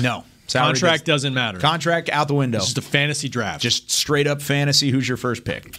[0.00, 1.58] No, Salary Contract does- doesn't matter.
[1.58, 2.58] Contract out the window.
[2.58, 3.62] It's just a fantasy draft.
[3.62, 4.90] Just straight up fantasy.
[4.90, 5.76] Who's your first pick?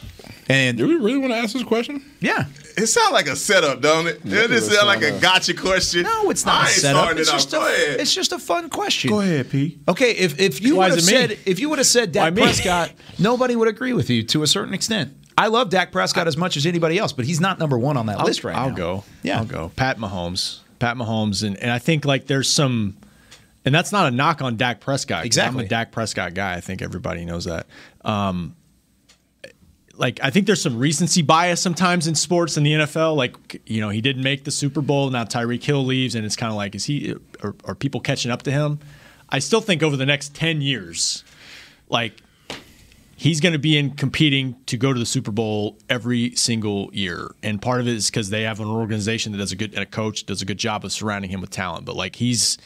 [0.47, 2.03] And do we really want to ask this question?
[2.19, 2.45] Yeah.
[2.77, 4.21] It sounds like a setup, don't it?
[4.23, 6.03] Yeah, it just it sounds like a gotcha question.
[6.03, 7.17] No, it's not a setup.
[7.17, 9.09] It's it just, a, it's just a fun question.
[9.09, 9.79] Go ahead, P.
[9.87, 11.13] Okay, if if you would have is me?
[11.13, 12.41] said if you would have said Why Dak me?
[12.43, 15.13] Prescott, nobody would agree with you to a certain extent.
[15.37, 18.05] I love Dak Prescott as much as anybody else, but he's not number one on
[18.05, 18.65] that I'll, list right now.
[18.65, 19.03] I'll go.
[19.23, 19.39] Yeah.
[19.39, 19.71] I'll go.
[19.75, 20.59] Pat Mahomes.
[20.79, 22.95] Pat Mahomes, and, and I think like there's some,
[23.65, 25.25] and that's not a knock on Dak Prescott.
[25.25, 25.61] Exactly.
[25.61, 26.55] I'm a Dak Prescott guy.
[26.55, 27.67] I think everybody knows that.
[28.03, 28.55] Um,
[29.97, 33.15] like I think there's some recency bias sometimes in sports in the NFL.
[33.15, 35.09] Like you know he didn't make the Super Bowl.
[35.09, 38.31] Now Tyreek Hill leaves, and it's kind of like is he are, are people catching
[38.31, 38.79] up to him?
[39.29, 41.23] I still think over the next ten years,
[41.89, 42.21] like
[43.15, 47.33] he's going to be in competing to go to the Super Bowl every single year.
[47.41, 49.81] And part of it is because they have an organization that does a good and
[49.81, 51.85] a coach does a good job of surrounding him with talent.
[51.85, 52.57] But like he's,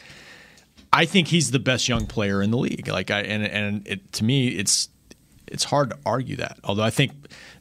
[0.91, 2.87] I think he's the best young player in the league.
[2.87, 4.89] Like I and and it, to me, it's
[5.47, 6.59] it's hard to argue that.
[6.63, 7.11] Although I think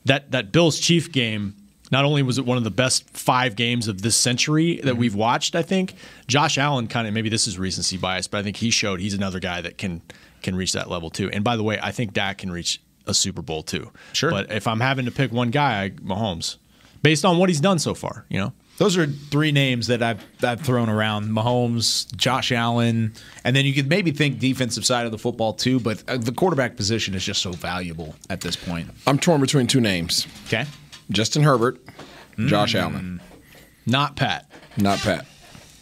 [0.05, 1.55] that that Bills Chief game.
[1.91, 5.01] Not only was it one of the best five games of this century that mm-hmm.
[5.01, 5.95] we've watched, I think
[6.27, 9.15] Josh Allen kind of maybe this is recency bias, but I think he showed he's
[9.15, 10.03] another guy that can
[10.43, 11.31] can reach that level too.
[11.31, 13.91] And by the way, I think Dak can reach a Super Bowl too.
[14.13, 14.31] Sure.
[14.31, 16.59] But if I'm having to pick one guy, I, Mahomes,
[17.03, 18.53] based on what he's done so far, you know.
[18.79, 23.13] Those are three names that I've I've thrown around: Mahomes, Josh Allen,
[23.45, 25.81] and then you could maybe think defensive side of the football too.
[25.81, 28.89] But uh, the quarterback position is just so valuable at this point.
[29.07, 30.65] I'm torn between two names Okay,
[31.11, 31.81] Justin Herbert,
[32.39, 33.21] Josh Allen.
[33.85, 34.51] Not Pat.
[34.77, 35.27] Not Pat.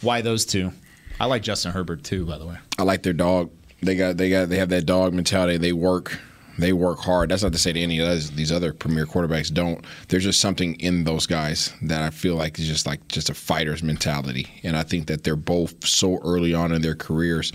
[0.01, 0.71] why those two?
[1.19, 2.57] I like Justin Herbert too, by the way.
[2.79, 3.51] I like their dog.
[3.81, 5.57] They got they got they have that dog mentality.
[5.57, 6.19] They work
[6.57, 7.29] they work hard.
[7.29, 9.83] That's not to say that any of those, these other premier quarterbacks don't.
[10.07, 13.33] There's just something in those guys that I feel like is just like just a
[13.33, 14.47] fighter's mentality.
[14.63, 17.53] And I think that they're both so early on in their careers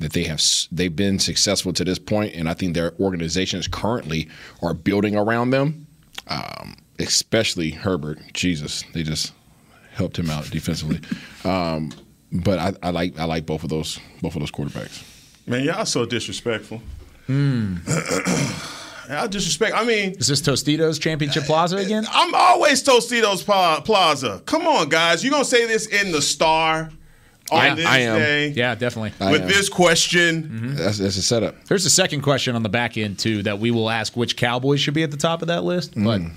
[0.00, 4.28] that they have they've been successful to this point, and I think their organizations currently
[4.62, 5.86] are building around them.
[6.28, 8.18] Um, especially Herbert.
[8.32, 9.32] Jesus, they just
[9.92, 11.00] helped him out defensively.
[11.44, 11.92] Um,
[12.32, 15.04] but I, I like I like both of those both of those quarterbacks.
[15.46, 16.80] Man, y'all so disrespectful.
[17.26, 17.76] Hmm.
[19.08, 19.74] Y'all disrespect.
[19.76, 22.06] I mean, Is this Tostitos Championship Plaza again?
[22.10, 23.44] I'm always Tostitos
[23.84, 24.42] Plaza.
[24.46, 25.22] Come on, guys.
[25.22, 26.90] You gonna say this in the star
[27.52, 28.18] on I- this I am.
[28.18, 29.12] day Yeah, definitely.
[29.20, 29.48] I with am.
[29.48, 30.42] this question?
[30.44, 30.74] Mm-hmm.
[30.76, 31.64] That's, that's a setup.
[31.66, 34.80] There's a second question on the back end too that we will ask which Cowboys
[34.80, 35.92] should be at the top of that list.
[35.94, 36.32] But mm.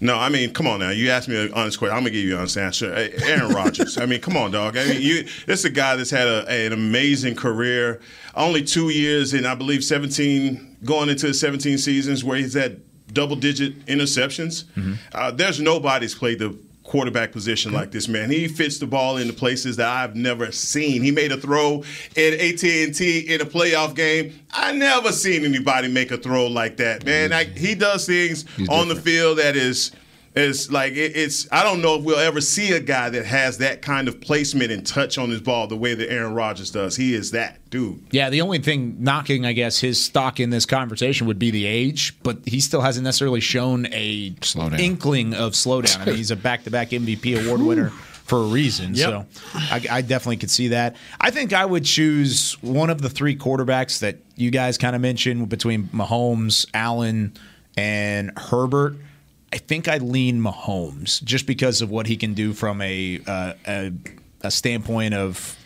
[0.00, 0.90] No, I mean, come on now.
[0.90, 1.94] You asked me an honest question.
[1.96, 2.92] I'm gonna give you an honest answer.
[2.94, 3.98] Aaron Rodgers.
[3.98, 4.76] I mean, come on, dog.
[4.76, 5.24] I mean, you.
[5.46, 8.00] This is a guy that's had a, an amazing career.
[8.34, 12.80] Only two years in, I believe, 17 going into 17 seasons where he's had
[13.12, 14.64] double-digit interceptions.
[15.12, 16.56] Uh, there's nobody's played the
[16.90, 18.30] quarterback position like this man.
[18.30, 21.02] He fits the ball into places that I've never seen.
[21.02, 21.84] He made a throw
[22.16, 24.36] at AT&T in a playoff game.
[24.50, 27.30] I never seen anybody make a throw like that, man.
[27.30, 27.56] Mm-hmm.
[27.56, 29.92] I, he does things He's on the field that is
[30.34, 33.58] is like it, it's I don't know if we'll ever see a guy that has
[33.58, 36.94] that kind of placement and touch on his ball the way that Aaron Rodgers does.
[36.96, 38.02] He is that dude.
[38.12, 41.66] yeah, the only thing knocking, I guess, his stock in this conversation would be the
[41.66, 44.78] age, but he still hasn't necessarily shown a Slowdown.
[44.78, 46.00] inkling of slowdown.
[46.00, 48.94] I mean, he's a back-to-back MVP award winner for a reason.
[48.94, 49.08] Yep.
[49.08, 50.94] So I, I definitely could see that.
[51.20, 55.02] I think I would choose one of the three quarterbacks that you guys kind of
[55.02, 57.32] mentioned between Mahomes, Allen,
[57.76, 58.94] and Herbert.
[59.52, 63.54] I think I lean Mahomes just because of what he can do from a uh,
[63.66, 63.92] a,
[64.42, 65.56] a standpoint of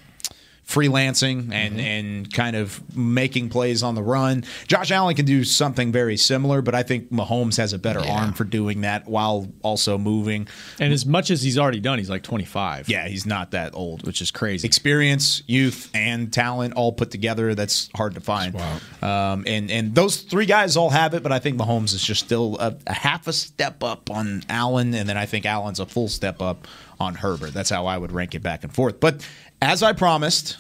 [0.67, 4.45] freelancing and and kind of making plays on the run.
[4.67, 8.33] Josh Allen can do something very similar, but I think Mahomes has a better arm
[8.33, 10.49] for doing that while also moving.
[10.81, 12.89] And as much as he's already done, he's like 25.
[12.89, 14.67] Yeah, he's not that old, which is crazy.
[14.67, 17.55] Experience, youth, and talent all put together.
[17.55, 18.57] That's hard to find.
[19.03, 22.25] Um, and and those three guys all have it, but I think Mahomes is just
[22.25, 25.87] still a, a half a step up on Allen, and then I think Allen's a
[25.87, 26.67] full step up
[27.01, 27.53] on Herbert.
[27.53, 29.01] That's how I would rank it back and forth.
[29.01, 29.27] But
[29.63, 30.57] as I promised,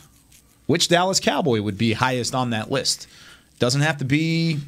[0.66, 3.06] which Dallas Cowboy would be highest on that list?
[3.58, 4.58] Doesn't have to be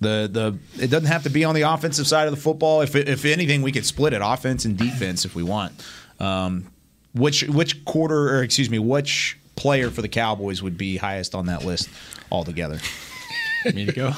[0.00, 0.82] the the.
[0.82, 2.80] It doesn't have to be on the offensive side of the football.
[2.80, 5.72] If if anything, we could split it offense and defense if we want.
[6.20, 6.70] Um,
[7.14, 11.46] which which quarter or excuse me, which player for the Cowboys would be highest on
[11.46, 11.88] that list
[12.30, 12.80] altogether?
[13.74, 14.12] Me to go.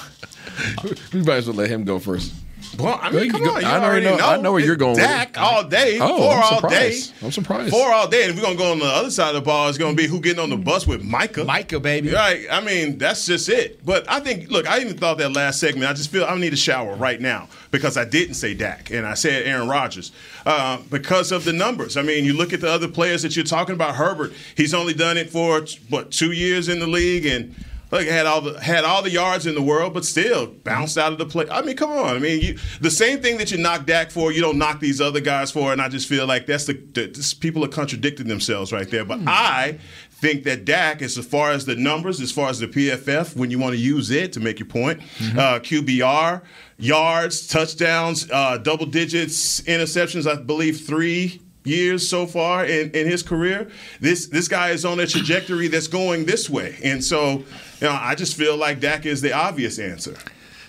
[1.13, 2.33] we might as well let him go first.
[2.79, 3.61] Well, I Go- mean, come go- on.
[3.63, 4.27] You I already already know- know.
[4.27, 5.07] I know where you're It's going with it.
[5.07, 5.99] Dak all day.
[6.01, 7.01] Oh, four I'm all day.
[7.23, 7.71] I'm surprised.
[7.71, 8.23] Four all day.
[8.25, 9.97] And if we're going to go on the other side of the ball, it's going
[9.97, 11.45] to be who getting on the bus with Micah.
[11.45, 12.11] Micah, baby.
[12.11, 12.47] Right.
[12.51, 13.85] I mean, that's just it.
[13.85, 16.53] But I think, look, I even thought that last segment, I just feel I need
[16.53, 20.13] a shower right now because I didn't say Dak and I said Aaron Rodgers
[20.45, 21.97] uh, because of the numbers.
[21.97, 24.95] I mean, you look at the other players that you're talking about, Herbert, he's only
[24.95, 27.55] done it for, what, two years in the league and–
[27.91, 31.13] Look, had all the had all the yards in the world, but still bounced out
[31.13, 31.47] of the play.
[31.49, 32.17] I mean, come on.
[32.17, 35.01] I mean, you, the same thing that you knock Dak for, you don't knock these
[35.01, 38.27] other guys for, and I just feel like that's the, the this, people are contradicting
[38.27, 39.05] themselves right there.
[39.05, 39.79] But I
[40.11, 43.59] think that Dak, as far as the numbers, as far as the PFF, when you
[43.61, 45.01] want to use it to make your point,
[45.37, 46.43] uh, QBR,
[46.79, 50.29] yards, touchdowns, uh, double digits, interceptions.
[50.29, 53.71] I believe three years so far in, in his career.
[54.01, 57.45] This this guy is on a trajectory that's going this way, and so
[57.81, 60.17] you know I just feel like Dak is the obvious answer.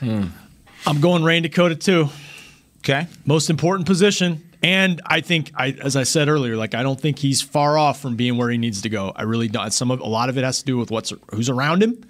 [0.01, 2.09] I'm going Rayne Dakota too.
[2.79, 3.07] Okay.
[3.25, 4.43] Most important position.
[4.63, 8.01] And I think, I, as I said earlier, like I don't think he's far off
[8.01, 9.11] from being where he needs to go.
[9.15, 9.71] I really don't.
[9.71, 12.03] Some of a lot of it has to do with what's who's around him.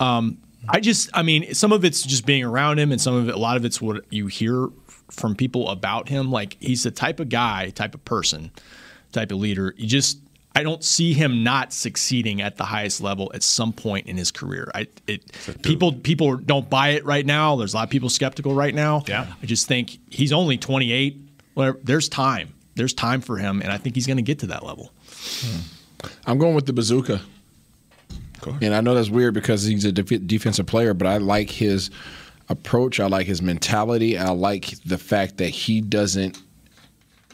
[0.00, 3.28] Um, I just, I mean, some of it's just being around him, and some of
[3.28, 4.68] it, a lot of it's what you hear
[5.12, 6.30] from people about him.
[6.30, 8.50] Like he's the type of guy, type of person,
[9.12, 9.74] type of leader.
[9.76, 10.18] You just,
[10.54, 14.30] I don't see him not succeeding at the highest level at some point in his
[14.30, 14.70] career.
[14.74, 15.22] I, it,
[15.62, 17.56] people, people don't buy it right now.
[17.56, 19.02] There's a lot of people skeptical right now.
[19.06, 19.32] Yeah.
[19.42, 21.18] I just think he's only 28.
[21.54, 21.78] Whatever.
[21.82, 22.54] There's time.
[22.74, 24.92] There's time for him, and I think he's going to get to that level.
[25.10, 26.08] Hmm.
[26.26, 27.20] I'm going with the bazooka.
[28.60, 31.90] And I know that's weird because he's a def- defensive player, but I like his
[32.52, 33.00] approach.
[33.00, 34.16] I like his mentality.
[34.16, 36.40] I like the fact that he doesn't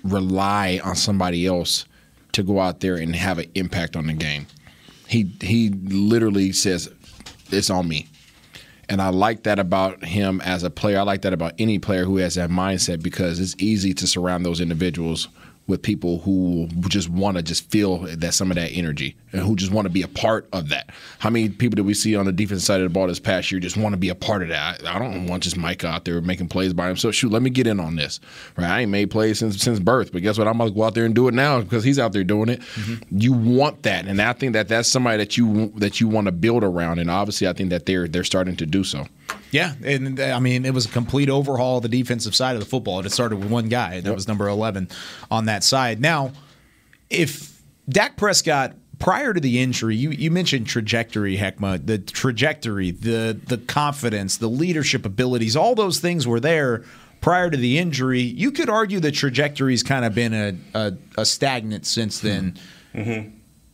[0.02, 1.84] rely on somebody else
[2.32, 4.46] to go out there and have an impact on the game.
[5.06, 6.88] He he literally says
[7.50, 8.06] it's on me.
[8.90, 10.98] And I like that about him as a player.
[10.98, 14.46] I like that about any player who has that mindset because it's easy to surround
[14.46, 15.28] those individuals
[15.68, 19.54] with people who just want to just feel that some of that energy and who
[19.54, 20.88] just want to be a part of that.
[21.18, 23.52] How many people did we see on the defense side of the ball this past
[23.52, 24.82] year just want to be a part of that?
[24.86, 27.14] I, I don't want just Mike out there making plays by himself.
[27.14, 28.18] Shoot, let me get in on this.
[28.56, 28.68] Right?
[28.68, 30.48] I ain't made plays since since birth, but guess what?
[30.48, 32.60] I'm gonna go out there and do it now because he's out there doing it.
[32.60, 33.18] Mm-hmm.
[33.18, 36.32] You want that, and I think that that's somebody that you that you want to
[36.32, 39.06] build around, and obviously, I think that they're they're starting to do so.
[39.50, 42.60] Yeah, and uh, I mean it was a complete overhaul of the defensive side of
[42.60, 43.04] the football.
[43.04, 44.88] It started with one guy, and that was number eleven
[45.30, 46.00] on that side.
[46.00, 46.32] Now,
[47.10, 53.38] if Dak Prescott prior to the injury, you, you mentioned trajectory, Heckma, the trajectory, the
[53.46, 56.84] the confidence, the leadership abilities, all those things were there
[57.20, 58.20] prior to the injury.
[58.20, 62.58] You could argue the trajectory's kind of been a, a, a stagnant since then.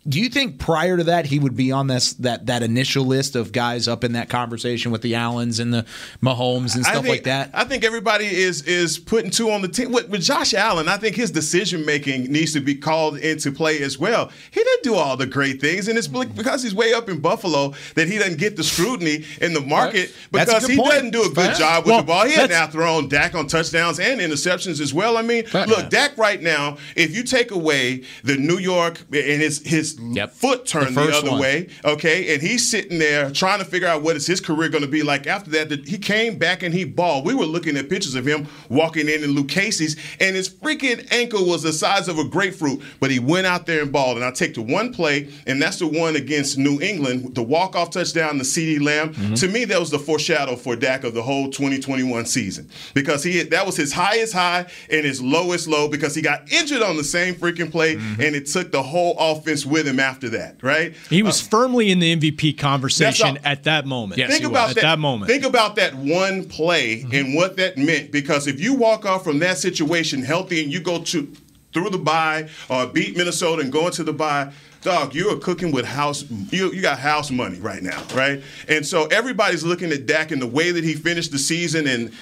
[0.07, 3.37] Do you think prior to that he would be on this that that initial list
[3.37, 5.87] of guys up in that conversation with the Allens and the
[6.23, 7.51] Mahomes and stuff think, like that?
[7.55, 9.93] I think everybody is is putting two on the team.
[9.93, 13.81] With, with Josh Allen, I think his decision making needs to be called into play
[13.81, 14.31] as well.
[14.51, 16.37] He didn't do all the great things, and it's mm-hmm.
[16.37, 20.11] because he's way up in Buffalo that he doesn't get the scrutiny in the market
[20.11, 20.91] a because he point.
[20.93, 21.55] doesn't do a good Fair.
[21.55, 22.27] job with Well, the ball.
[22.27, 25.17] He had now thrown Dak on touchdowns and interceptions as well.
[25.17, 29.63] I mean, look, Dak right now, if you take away the New York and his
[29.65, 29.94] his
[30.29, 31.41] foot turned the, first other one.
[31.41, 34.85] way, okay, and he's sitting there trying to figure out what is his career going
[34.85, 35.71] to be like after that.
[35.87, 37.25] He came back and he balled.
[37.25, 41.47] We were looking at pictures of him walking in in Lucchese's, and his freaking ankle
[41.47, 44.17] was the size of a grapefruit, but he went out there and balled.
[44.17, 47.77] And I take the one play, and that's the one against New England, the walk
[47.77, 49.15] off touchdown, the CeeDee Lamb.
[49.15, 49.35] Mm-hmm.
[49.35, 53.43] To me, that was the foreshadow for Dak of the whole 2021 season because he
[53.43, 57.05] that was his highest high and his lowest low because he got injured on the
[57.05, 58.21] same freaking play, mm-hmm.
[58.21, 60.95] and it took the whole offense with him after that, right?
[61.11, 64.21] He was uh, firmly in the MVP conversation all- at that moment.
[64.21, 65.31] think about at that, that moment.
[65.31, 68.13] Think about that one play and what that meant.
[68.13, 71.33] Because if you walk off from that situation healthy and you go to
[71.73, 75.73] through the bye or beat Minnesota and go into the bye, dog, you are cooking
[75.73, 76.25] with house.
[76.31, 78.43] You you got house money right now, right?
[78.69, 82.13] And so everybody's looking at Dak and the way that he finished the season and.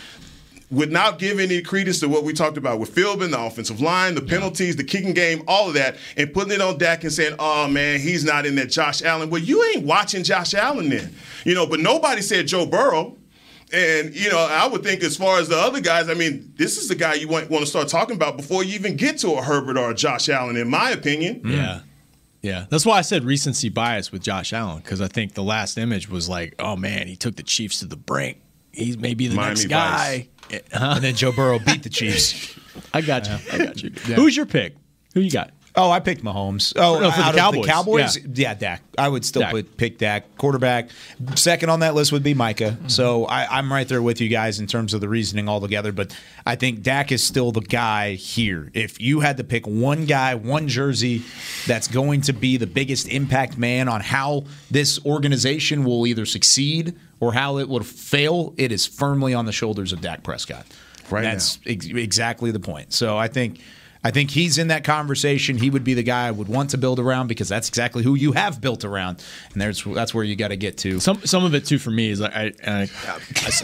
[0.72, 4.22] Without giving any credence to what we talked about with Philbin, the offensive line, the
[4.22, 7.68] penalties, the kicking game, all of that, and putting it on Dak and saying, "Oh
[7.68, 11.14] man, he's not in that Josh Allen." Well, you ain't watching Josh Allen then,
[11.44, 11.66] you know.
[11.66, 13.18] But nobody said Joe Burrow.
[13.74, 16.76] And you know, I would think as far as the other guys, I mean, this
[16.76, 19.32] is the guy you want, want to start talking about before you even get to
[19.32, 21.40] a Herbert or a Josh Allen, in my opinion.
[21.44, 21.80] Yeah.
[22.42, 25.78] Yeah, that's why I said recency bias with Josh Allen because I think the last
[25.78, 28.38] image was like, oh man, he took the Chiefs to the brink.
[28.72, 30.28] He's maybe the Miami next guy.
[30.72, 30.92] Huh?
[30.96, 32.58] And then Joe Burrow beat the Chiefs.
[32.94, 33.36] I got you.
[33.52, 33.90] I got you.
[34.14, 34.74] Who's your pick?
[35.14, 35.50] Who you got?
[35.74, 36.74] Oh, I picked Mahomes.
[36.76, 37.66] Oh, No, for the out of Cowboys.
[37.66, 38.16] Cowboys?
[38.18, 38.24] Yeah.
[38.34, 38.54] Yeah.
[38.54, 38.82] Dak.
[38.98, 39.52] I would still Dak.
[39.52, 40.36] put pick Dak.
[40.36, 40.90] Quarterback.
[41.34, 42.72] Second on that list would be Micah.
[42.72, 42.88] Mm-hmm.
[42.88, 45.90] So I, I'm right there with you guys in terms of the reasoning altogether.
[45.90, 46.14] But
[46.44, 48.70] I think Dak is still the guy here.
[48.74, 51.22] If you had to pick one guy, one jersey
[51.66, 56.98] that's going to be the biggest impact man on how this organization will either succeed
[57.18, 60.66] or how it will fail, it is firmly on the shoulders of Dak Prescott.
[61.10, 62.92] Right That's ex- exactly the point.
[62.92, 63.60] So I think
[64.04, 65.56] I think he's in that conversation.
[65.58, 68.14] He would be the guy I would want to build around because that's exactly who
[68.16, 69.22] you have built around,
[69.52, 70.98] and there's that's where you got to get to.
[70.98, 72.88] Some some of it too for me is like I, I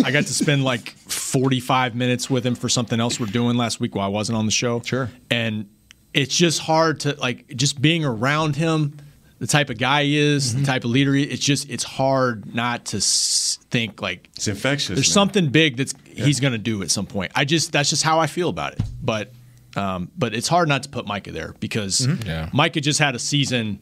[0.04, 3.80] I got to spend like 45 minutes with him for something else we're doing last
[3.80, 4.80] week while I wasn't on the show.
[4.82, 5.10] Sure.
[5.30, 5.68] And
[6.14, 8.96] it's just hard to like just being around him,
[9.40, 10.60] the type of guy he is, Mm-hmm.
[10.60, 11.14] the type of leader.
[11.14, 14.88] He, it's just it's hard not to think like it's infectious.
[14.96, 15.12] There's man.
[15.14, 17.32] something big that's he's going to do at some point.
[17.34, 18.80] I just that's just how I feel about it.
[19.02, 19.32] But
[19.76, 22.26] um, but it's hard not to put Micah there because Mm-hmm.
[22.28, 22.50] Yeah.
[22.52, 23.80] Micah just had a season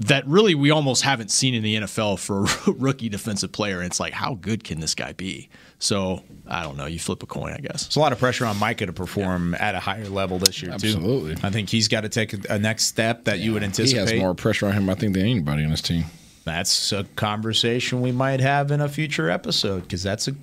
[0.00, 3.76] that really we almost haven't seen in the NFL for a rookie defensive player.
[3.78, 5.50] And It's like how good can this guy be?
[5.78, 6.86] So I don't know.
[6.86, 7.84] You flip a coin, I guess.
[7.84, 10.72] There's a lot of pressure on Micah to perform at a higher level this year
[10.72, 11.34] Absolutely.
[11.36, 11.46] too.
[11.46, 14.08] I think he's got to take a, a next step that you would He anticipate.
[14.12, 16.04] has more pressure on him, I think, than anybody on this team.
[16.44, 20.34] That's a conversation we might have in a future episode because that's a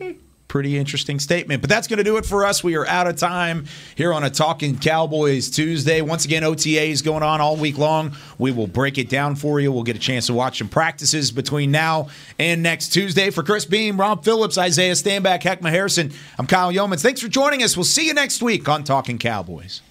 [0.48, 1.62] pretty interesting statement.
[1.62, 2.64] But that's going to do it for us.
[2.64, 6.02] We are out of time here on a Talking Cowboys Tuesday.
[6.02, 8.16] Once again, OTA is going on all week long.
[8.38, 9.72] We will break it down for you.
[9.72, 13.30] We'll get a chance to watch some practices between now and next Tuesday.
[13.30, 17.02] For Chris Beam, Rob Phillips, Isaiah Stanback, Heckma Harrison, I'm Kyle Youmans.
[17.02, 17.76] Thanks for joining us.
[17.76, 19.82] We'll see you next week on Talking Cowboys.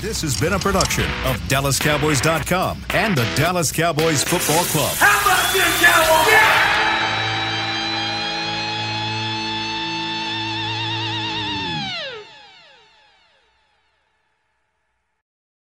[0.00, 4.92] This has been a production of DallasCowboys.com and the Dallas Cowboys Football Club.
[4.96, 6.32] How about this, Cowboys?
[6.32, 6.79] Yeah!